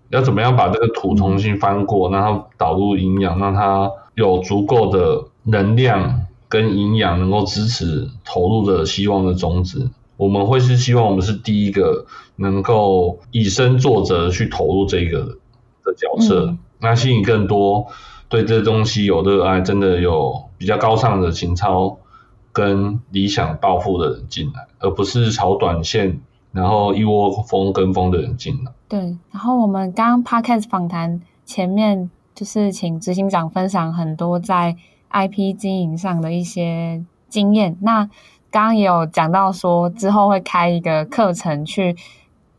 [0.10, 9.90] 要怎么样把这个土重新翻过，让它导入营养，让它有足够的能量跟营养，能够支持投入的希望的种子。
[10.16, 15.38] 我们会是希望我们是第一个能够以身作则去投入这个
[15.84, 17.86] 的角色，嗯、那吸引更多
[18.28, 22.00] 对这东西有热爱，真的有比较高尚的情操
[22.52, 26.20] 跟理想抱负的人进来，而不是炒短线，
[26.52, 28.72] 然后一窝蜂跟风的人进来。
[28.88, 29.00] 对，
[29.32, 34.76] 然后我们刚刚 Podcast 访谈前面就是请执行长分享很多在
[35.12, 37.78] IP 经营上的一些经验。
[37.82, 38.06] 那
[38.50, 41.96] 刚刚也有讲到说之后会开一个课程去。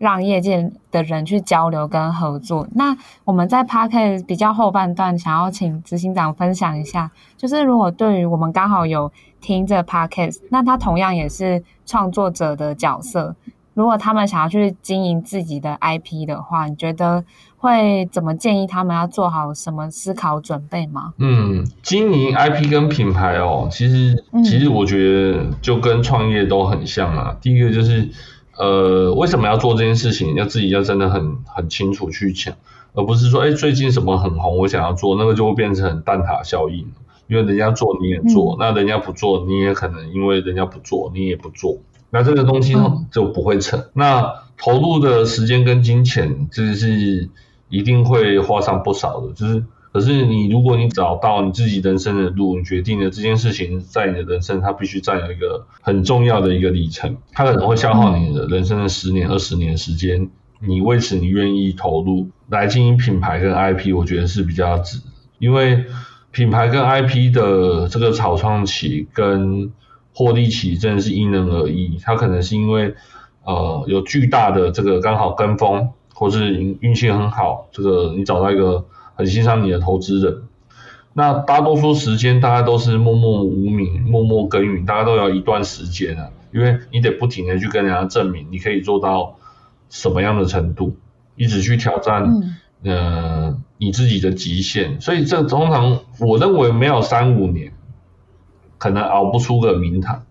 [0.04, 2.68] 让业界的人去交流跟合作。
[2.74, 2.94] 那
[3.24, 13.34] 我们在 Podcast 比较后半段，想要请执行长分享一下，就是如果对于我们刚好有听这 Podcast，那他同样也是创作者的角色，
[13.72, 17.24] 如果他们想要去经营自己的 IP 的话，你觉得
[17.56, 21.14] 会怎么建议他们要做好什么思考准备吗？
[21.16, 27.34] 嗯，经营 IP 跟品牌哦，其实其实我觉得就跟创业都很像啊。
[27.40, 28.10] 第一个就是。
[28.56, 30.34] 呃，为什么要做这件事情？
[30.34, 32.54] 要自己要真的很很清楚去讲，
[32.92, 36.86] 而不是说，哎，最近什么很红，我想要做，那个就会变成蛋挞效应，
[37.26, 41.78] 因为人家做你也做，嗯、那人家不做你也可能因为人家不做你也不做，
[42.10, 42.74] 那这个东西
[43.10, 43.80] 就不会成。
[43.80, 47.28] 嗯、那投入的时间跟金钱，这是
[47.68, 49.64] 一定会花上不少的，就是。
[49.94, 60.28] 可是你，如果你找到你自己人生的路，你决定了这件事情在你的人生，它必须占有一个很重要的一个里程，它可能会消耗你的人生的十年、二十年时间。
[60.58, 64.98] 你为此你愿意投入来经营品牌跟 IP，我觉得是比较值。
[65.38, 65.84] 因为
[66.32, 69.70] 品牌跟 IP 的这个草创期跟
[70.12, 72.92] 获利期真的是因人而异，它可能是因为
[73.44, 78.84] 呃有巨大的这个刚好跟风，或是运气很好，这个你找到一个。
[79.16, 80.42] 很欣赏你的投资人，
[81.12, 89.36] 那大多数时间大家都是默默无名、默默耕耘，大家都要一段时间啊，因为你得不停的去跟人家证明你可以做到
[89.88, 90.96] 什么样的程度，
[91.36, 92.24] 一直去挑战，
[92.82, 95.00] 嗯、呃，你自己的极限。
[95.00, 97.72] 所以这通常我认为没有三五年，
[98.78, 100.24] 可能熬不出个名堂。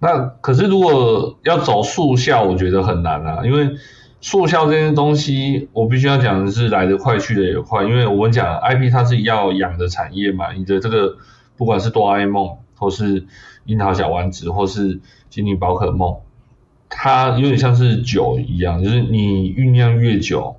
[0.00, 3.76] 那可是如果要走速效，我觉得很难啊，因为。
[4.24, 11.18] 速效这些东西，我必须要讲的是来得快去得也快，因为我们讲 IP 它是要养的产业嘛，你的这个
[11.58, 13.26] 不管是哆啦 A 梦，或是
[13.66, 14.98] 樱桃小丸子，或是
[15.28, 16.20] 精灵宝可梦，
[16.88, 20.56] 它有点像是酒一样，就是你酝酿越久，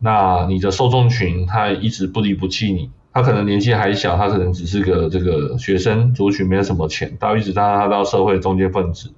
[0.00, 9.12] 那你的受众群它一直不离不弃你，他可能年纪还小，他可能只是个这个学生族群，没有什么钱，到一直到他到社会中间分子，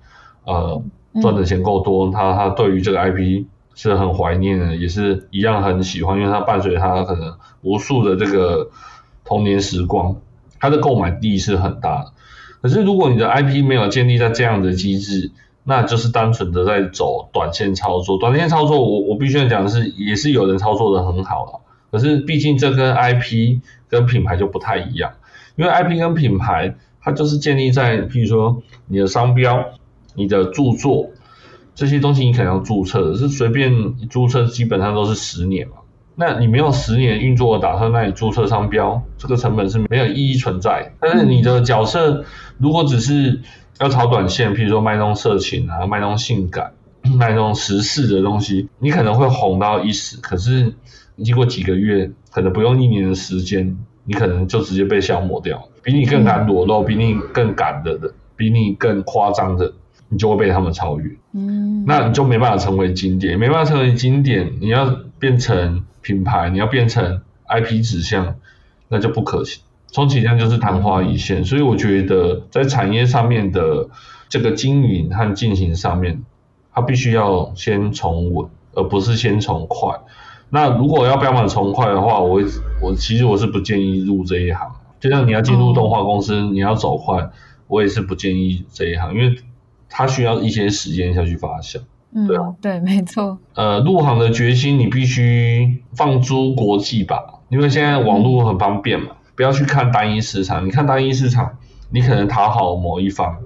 [0.45, 0.83] 呃，
[1.23, 3.47] 赚的钱够多，他他对于这个 IP。
[3.81, 8.71] 是很怀念的，也是一样很喜欢，因为它伴随他可能无数的这个
[9.25, 10.17] 童年时光，
[10.59, 12.13] 它的购买力是很大的。
[12.61, 15.31] 可是如果你的 IP 没有建立在这样的机制，
[15.63, 18.19] 那就是单纯的在走短线操作。
[18.19, 21.61] 短线操作我，我我必须要讲的是，也是有人操作的很好了。
[21.93, 25.13] 可是毕竟这跟 IP 跟品牌就不太一样，
[25.55, 29.67] 因为 IP 跟品牌它就是建立在，譬如说你的商标、
[30.17, 31.11] 你的著作。
[31.79, 33.73] 这些东西你可能要注册，是随便
[34.09, 35.75] 注册，基本上都是十年嘛。
[36.17, 40.93] 那你没有十年运作的打算，那你注册商标，这个成本是没有意义存在。
[40.99, 42.25] 但是你的角色
[42.59, 43.41] 如果只是
[43.79, 46.73] 要炒短线，譬如说卖弄色情啊，卖弄性感，
[47.17, 50.21] 卖弄时事的东西，你可能会红到一时。
[50.21, 50.75] 可是
[51.15, 55.69] 你经过几个月，可能不用一年的时间，你可能就直接被消磨掉。
[55.85, 59.73] 比你更敢裸露，比你更敢的的，比你更夸张的。
[60.11, 64.87] 你就会被他们超越，嗯，那你就没办法成为经典，没办法成为经典，你要
[65.19, 68.37] 变成品牌，你要变成 IP 指向，
[68.89, 71.45] 那就不可行，充其量就是昙花一现。
[71.45, 73.91] 所以我觉得在产业上面的
[74.31, 76.23] 这个经营和进行上面，
[76.73, 79.95] 它必须要先从稳，而不是先从快。
[80.49, 82.41] 那如果要标榜从快的话，我
[82.81, 84.71] 我其实我是不建议入这一行。
[85.01, 87.29] 就像你要进入动画公司，哦、你要走快，
[87.67, 89.37] 我也是不建议这一行，因为。
[89.89, 91.81] 它需要一些时间下去发酵，
[92.13, 93.39] 嗯，对啊，对，没错。
[93.55, 100.67] 呃，入行的决心，你必须放诸国际吧，因为现在网络很方便嘛，嗯、不要去看单一市场。
[100.67, 101.59] 你看单一市场，
[101.91, 103.39] 你可能讨好某一方，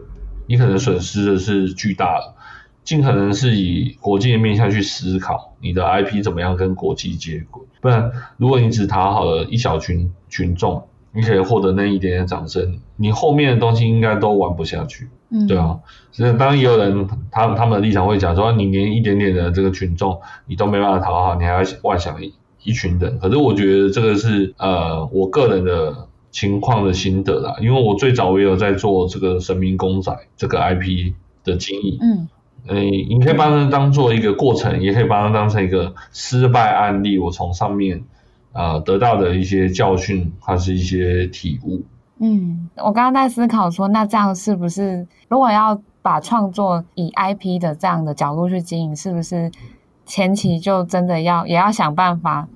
[0.46, 2.34] 你可能损失的是巨大的。
[2.84, 7.62] 尽可能是以国际的面向去思考，你的 IP 怎么样跟国际接轨。
[7.80, 10.82] 不然，如果你只讨好了一小群群众，
[11.14, 15.08] 你可以获得那一点点掌声，你后面的东西应该都玩不下去。
[15.30, 15.78] 嗯，对啊，
[16.10, 23.18] 所以当然也有人，他他们的立场会讲说，你连一点点的这个群众，你都没办法讨好，你还要妄想一一群人。
[23.18, 31.98] 可是我觉得这个是呃我个人的情况的心得啦，因为我最早我也有在做这个神明公仔这个 IP 的经营。
[32.00, 32.28] 嗯，
[32.66, 38.04] 诶，你可以把它当做一个过程，也可以把它当成一个失败案例，我从上面啊、
[38.52, 41.82] 呃、得到的一些教训，还是一些体悟。
[42.18, 49.50] 嗯，我刚刚在思考说，那这样是不是如果要把创作以 IP 的这样的角度去经营，是不是
[50.06, 52.48] 前期就真的要也要想办法？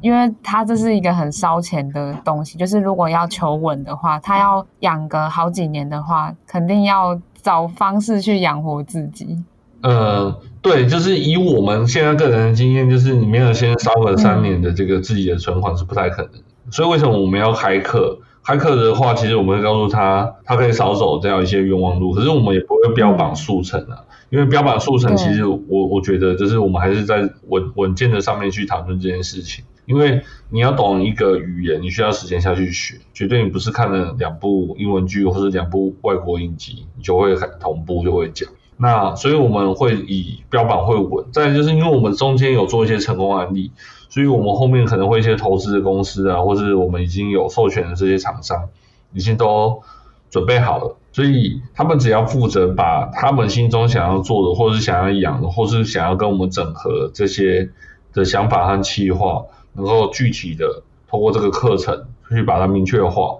[0.00, 9.42] 因为它这是一个很烧钱的东西，就是如果要求稳的话，它要养个好几年的话，肯定要找方式去养活自己。
[9.82, 16.32] 呃，对，就是以我们现在个人的经验，就是你没有先烧个三年的这个自己的存款是不太可能。
[16.36, 18.18] 嗯、所以为什么我们要开课？
[18.42, 22.12] 开课的话，其实我们会告诉他，他可以少走这样一些冤枉路。
[22.12, 29.66] 可是我们也不会标榜速成啊，因为标榜速成，其实我我觉得就是我们还是在稳稳健的上面去讨论这件事情。
[29.84, 38.48] 因为你要懂一个语言，你需要时间下去学，绝对你不是看了两部英文剧或者两部外国影集，你就会很同步就会讲。
[38.76, 43.70] 那所以我们会以标榜会稳，再就是因为我们中间有做一些成功案例，
[44.08, 48.68] 所以我们后面可能会一些投资的公司啊，或者我们已经有授权的这些厂商，
[49.12, 49.82] 已经都
[50.30, 57.70] 准备好了，所以他们只要负责把他们心中想要做的，或者是想要养的，或是想要跟我们整合这些
[58.12, 59.44] 的想法和计划。
[59.76, 63.38] 能够具体的通过这个课程去把它明确化，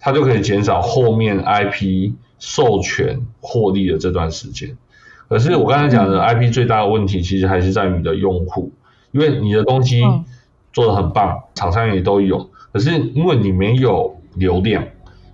[0.00, 4.76] 它就可以减少后面 IP 授权获利的这段时间。
[5.28, 8.72] 可是我刚才讲的 IP 最大的问题，其实还是在于你的用户，
[9.12, 10.02] 因为你的东西
[10.72, 14.84] 做的很棒，厂商也都有，可是因为你没有流量，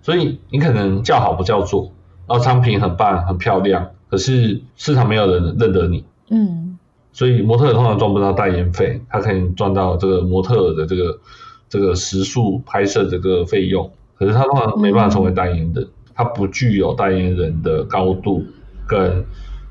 [0.03, 1.93] 所以你可能叫好不叫座，
[2.27, 6.05] 然后商品很棒很漂亮，可是市场没有人认得你。
[6.31, 6.79] 嗯。
[7.13, 11.21] 所以模特儿通常赚不到代言费，他可以赚到这个模特的这个
[11.69, 13.89] 这个时数拍摄这个费用，
[14.19, 18.43] 可是他通常没办法成为代言人，它不具有代言人的高度
[18.87, 19.25] 跟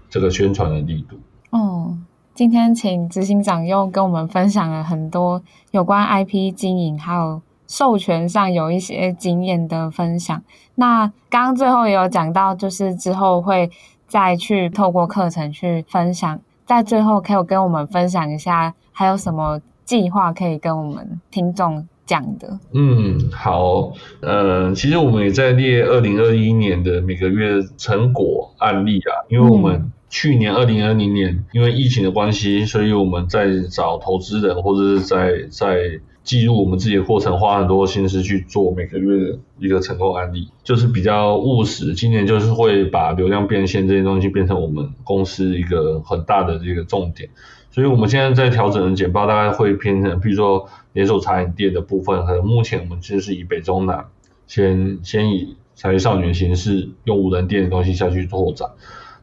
[0.10, 1.18] 这个宣传的力度。
[1.52, 1.98] 哦，
[2.34, 5.42] 今天请执行长又跟我们分享了很多
[5.72, 10.44] 有关 IP 经营还有授权上有一些经验的分享。
[10.76, 13.70] 那刚刚最后也有讲到，就是之后会
[14.08, 16.40] 再去透过课程去分享。
[16.66, 22.60] 在最后，可以跟我们分享一下，还有什么计划可以跟我们听众讲的？
[22.74, 36.00] 嗯，好，呃，其实我们也在列二零二一年的每个月成果案例啊，因为我们去年二零二零年因为疫情的关系，所以我们在找投资人或者是在在。
[36.24, 41.94] 记录我们自己的过程，花很多心思去做每个月的一个成功案例，就是比较务实。
[41.94, 47.30] 今年就是会把流量变现这些东西变成我们公司一个很大的这个重点。
[47.74, 54.06] 所以我们现在在调整的简报，大概会偏成，比如说连锁茶饮店的部分，可能目前我们就是以北中南
[54.46, 58.70] 先先以茶叶少女的形式，用无人店的东西下去拓展，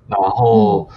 [0.09, 0.89] 然后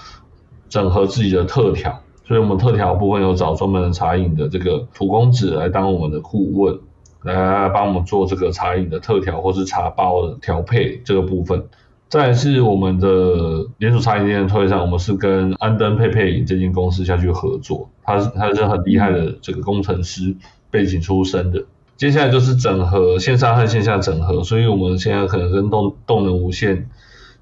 [0.68, 2.02] 整合自己的特调。
[2.26, 6.80] 所以我们特调部分有找专门的茶饮的这个土公子来当我们的顾问，
[7.22, 11.68] 来帮我们做这个茶饮的特调或是茶包的调配这个部分。
[12.14, 20.36] 再是我们的连锁茶饮店的推上，我们是跟安登佩佩这间公司下去合作，他是他是很厉害的这个工程师
[20.70, 21.66] 背景出身的。
[21.98, 26.88] 接下来就是整合线上和线下整合，所以我们现在可能跟动动能无限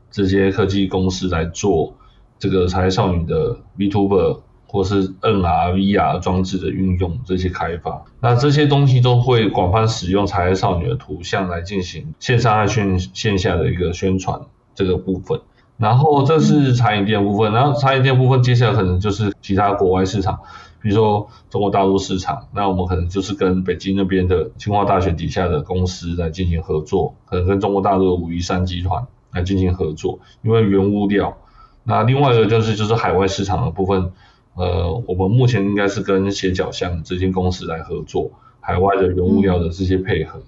[0.10, 1.94] 这些科技公司来做
[2.40, 4.40] 这个茶叶少女的 VTuber。
[4.68, 14.40] 或是 NR、VR 装置的运用，这些开发，那这些东西都会广泛使用茶叶少女的图像来进行线上和线线下的一个宣传
[14.76, 15.40] 这个部分。
[15.78, 20.40] 然后这是茶饮店部分，然后茶饮店部分接下来可能就是其他国外市场，
[20.82, 31.36] 比如说中国大陆市场，那我们可能就是跟北京那边的清华大学底下的公司来进行合作，可能跟中国大陆的武夷山集团来进行合作，因为原物料。
[31.84, 34.12] 那另外一个就是就是海外市场的部分。
[34.54, 40.42] 呃，我们目前应该是跟斜角巷这间公司来合作，海外的原物料的这些配合，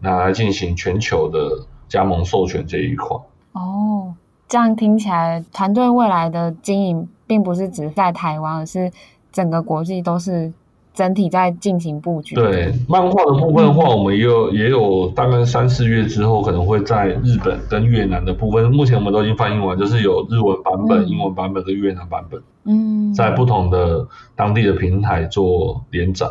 [0.00, 3.18] 那来进行全球的加盟授权这一块。
[3.52, 4.14] 哦，
[4.48, 8.90] 这样听起来，团队未来的经营并不是只在台湾，而是
[9.32, 10.52] 整个国际都是。
[10.92, 12.34] 整体在进行布局。
[12.34, 22.42] 对，漫画的部分的话，我们也有也有大概三四月之后，可能会在日本跟越南的部分，目前我们都已经翻译完，就是有日文版本、嗯、英文版本跟越南版本。
[22.64, 26.26] 嗯，在不同的当地的平台做连载。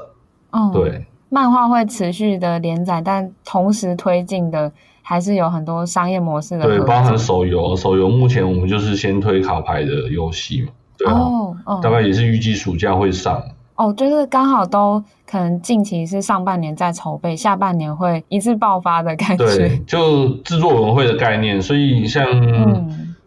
[0.52, 4.72] 哦、嗯，对，漫画会持续的连载，但同时推进的
[5.10, 6.64] 还是有很多商业模式的。
[6.64, 10.68] 对，包含手游，手游目前我们就是先推卡牌的游戏嘛。
[11.00, 13.42] 对啊，哦哦、大概也是预计暑假会上。
[13.74, 19.46] 哦，就是刚好都可能近期是上半年在筹备，下半年会一次爆发的感觉。
[19.48, 22.24] 对，就制作文会的概念，所以像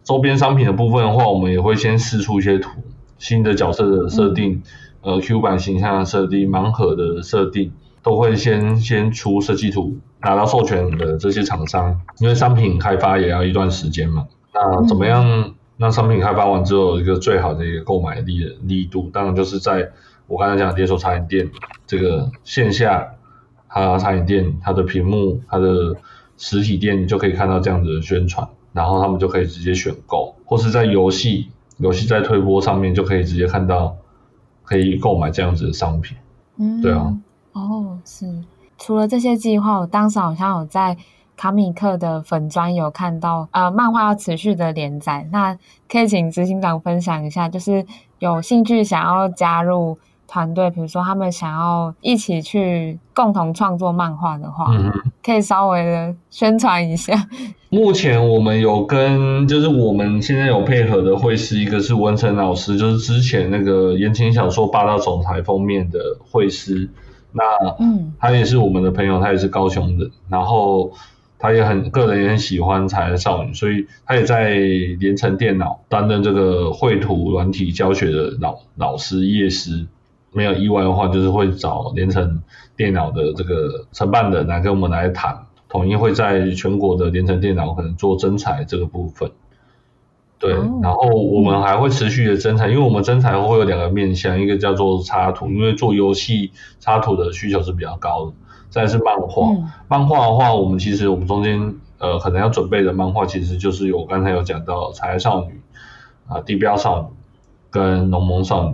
[0.05, 2.69] 周边商品的部分的话，嗯、我们也会先试出一些图，
[3.17, 4.61] 新的角色的设定，
[5.01, 7.73] 嗯、呃，Q 版形象的设定，盲盒的设定，
[8.03, 14.27] 都会先先出设计图，拿到授权的这些厂商，因为商品开发也要一段时间嘛。
[14.53, 19.09] 那怎么样让商品开发完之后一个最好的一个购买力的力度？
[19.11, 19.89] 当然就是在
[20.27, 21.49] 我刚才讲的连锁茶饮店
[21.87, 23.15] 这个线下，
[23.69, 25.95] 它茶饮店它的屏幕，它的
[26.37, 31.47] 实体店就可以看到这样子的宣传，然后他们就可以直接选购，或是在游戏
[31.77, 33.95] 游戏在推播上面就可以直接看到
[34.63, 36.17] 可以购买这样子的商品。
[36.57, 37.17] 嗯，对啊。
[37.53, 38.27] 哦，是。
[38.77, 40.97] 除了这些计划，我当时好像有在
[41.37, 45.27] 卡米克的粉专有看到，呃，漫画要持续的连载。
[45.31, 45.57] 那
[45.89, 47.85] 可以请执行长分享一下，就是
[48.19, 49.97] 有兴趣想要加入
[50.27, 54.91] 团队，比如说他们想要一起去共同创作漫画的话，嗯，
[55.23, 57.13] 可以稍微的宣传一下。
[57.69, 65.99] 目前我们有跟，就是我们现在有配合的会师，一个是文成老师，就是之前那个言情小说《霸道总裁》封面的
[66.29, 66.89] 会师。
[67.33, 67.43] 那
[67.79, 70.91] 嗯，他也是我们的朋友，他也是高雄的，然后
[71.39, 74.53] 他也很个人也很喜欢彩的少女，所以他也在
[74.99, 79.85] 联成电脑担任这个绘图软体教学的老老师业师。
[80.35, 82.41] 没有意外的话，就是会找联成
[82.75, 89.29] 电脑的这个承办人来跟我们来谈，统一会在全国的联成电脑可能做征才这个部分。
[90.43, 98.33] 对，然后我们还会持续的增产，因为我们增产会有两个面向，一个叫做插图，因为做游戏插图的需求是比较高的。
[98.69, 105.61] 再是漫画，嗯、漫画的话，我们其实我们中间呃可能要准备的漫画，其实就是有我刚才有讲到《彩少女》
[106.33, 107.05] 啊，《地标少女》
[107.71, 108.71] 跟《农萌少女》。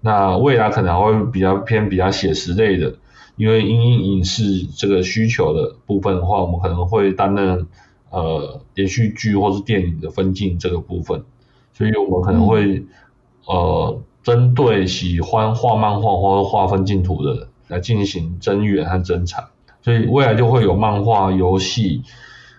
[0.00, 2.94] 那未来可能还会比较偏比较写实类的，
[3.36, 7.66] 因为因应影视这个需求的部分的话，我们可能会担任。
[8.10, 11.22] 呃，连续剧或是电影的分镜这个部分，
[11.72, 12.86] 所以我们可能会、嗯、
[13.46, 19.44] 呃针对喜欢画漫画或者画分镜图的来进行增援和增产，
[19.80, 22.02] 所以未来就会有漫画、游戏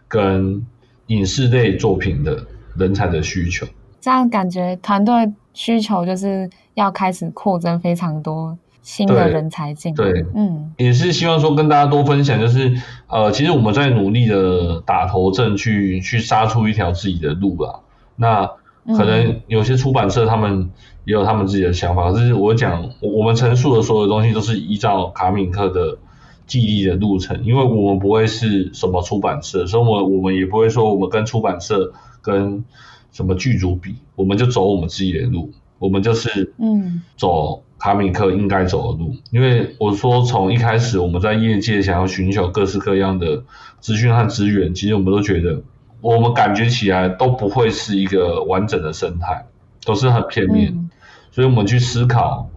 [0.08, 0.66] 跟
[1.08, 2.48] 影视类作品的
[2.78, 3.68] 人才的需求。
[4.00, 8.58] 这样感觉团队需求就是要开始扩增非常多。
[8.82, 12.76] 新的人才进来，对，嗯，也是希望说跟大家多分享，就是
[13.08, 17.82] 呃，其实我们在努力的打头阵，去去杀出一条自己的路吧。
[18.16, 18.48] 那
[18.98, 20.72] 可能有些出版社他们
[21.06, 26.00] 也有他们自己的想法，可是我讲我们陈述的所有东西都是依照卡米克的
[26.48, 32.66] 记忆的路程，因为我们不会是什么出版社，所以我们我们也不会说我们跟出版社跟
[33.12, 37.62] 什么剧组比，我们就走我们自己的路，我们就是嗯走。
[37.82, 43.44] 卡米克应该走的路，因为我说从一开始我们在业界想要寻求各式各样的
[43.80, 45.64] 资讯和资源，其实我们都觉得
[46.00, 49.48] 我们感觉起来都不会是一个完整的生态，
[49.84, 50.92] 都是很片面，嗯、
[51.32, 52.48] 所以我们去思考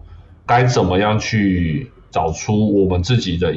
[0.45, 3.51] 该怎么样去找出我们自己的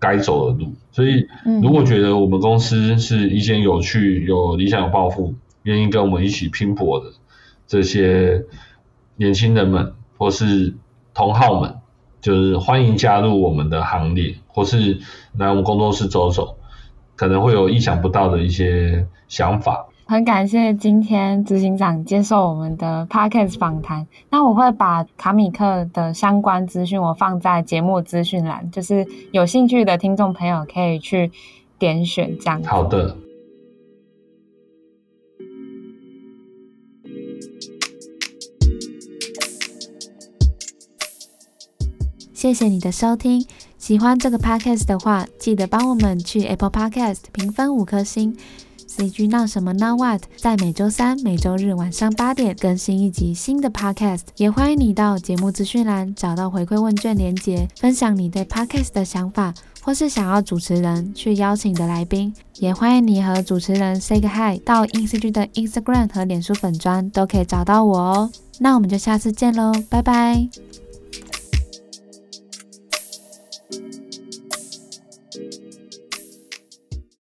[0.00, 0.72] 该走的路。
[0.90, 1.24] 所以
[1.62, 7.06] 如果觉得我们公司是一间有趣、有理想、有抱负、愿意跟我们一起拼搏的
[7.68, 8.44] 这些
[9.14, 10.74] 年轻人们，或是
[11.14, 11.76] 同好们，
[12.20, 14.98] 就是欢迎加入我们的行列，或是
[15.36, 16.56] 来我们工作室走走，
[17.16, 19.86] 可能会有意想不到的一些想法。
[20.04, 24.06] 很感谢今天执行长接受我们的 Podcast 访谈。
[24.30, 31.30] 那我会把卡米克的相关资讯我放在节目资讯栏，就是有兴趣的听众朋友可以去
[31.78, 32.62] 点选这样。
[32.64, 33.16] 好的。
[42.42, 43.46] 谢谢你的收听，
[43.78, 48.36] 喜欢这个 podcast 的话，记得帮我们去 Apple Podcast 评分五颗星。
[48.88, 68.30] CG 闹什么闹 What 在每周三、每周日晚上八点更新一集新的 podcast，也欢迎你到节目资讯栏找到回馈问卷连结，分享你对 podcast 的想法，或是想要主持人去邀请的来宾，也欢迎你和主持人 say 个 hi，到 INCG 的 Instagram 和脸书粉专都可以找到我哦。
[68.58, 70.48] 那我们就下次见喽，拜拜。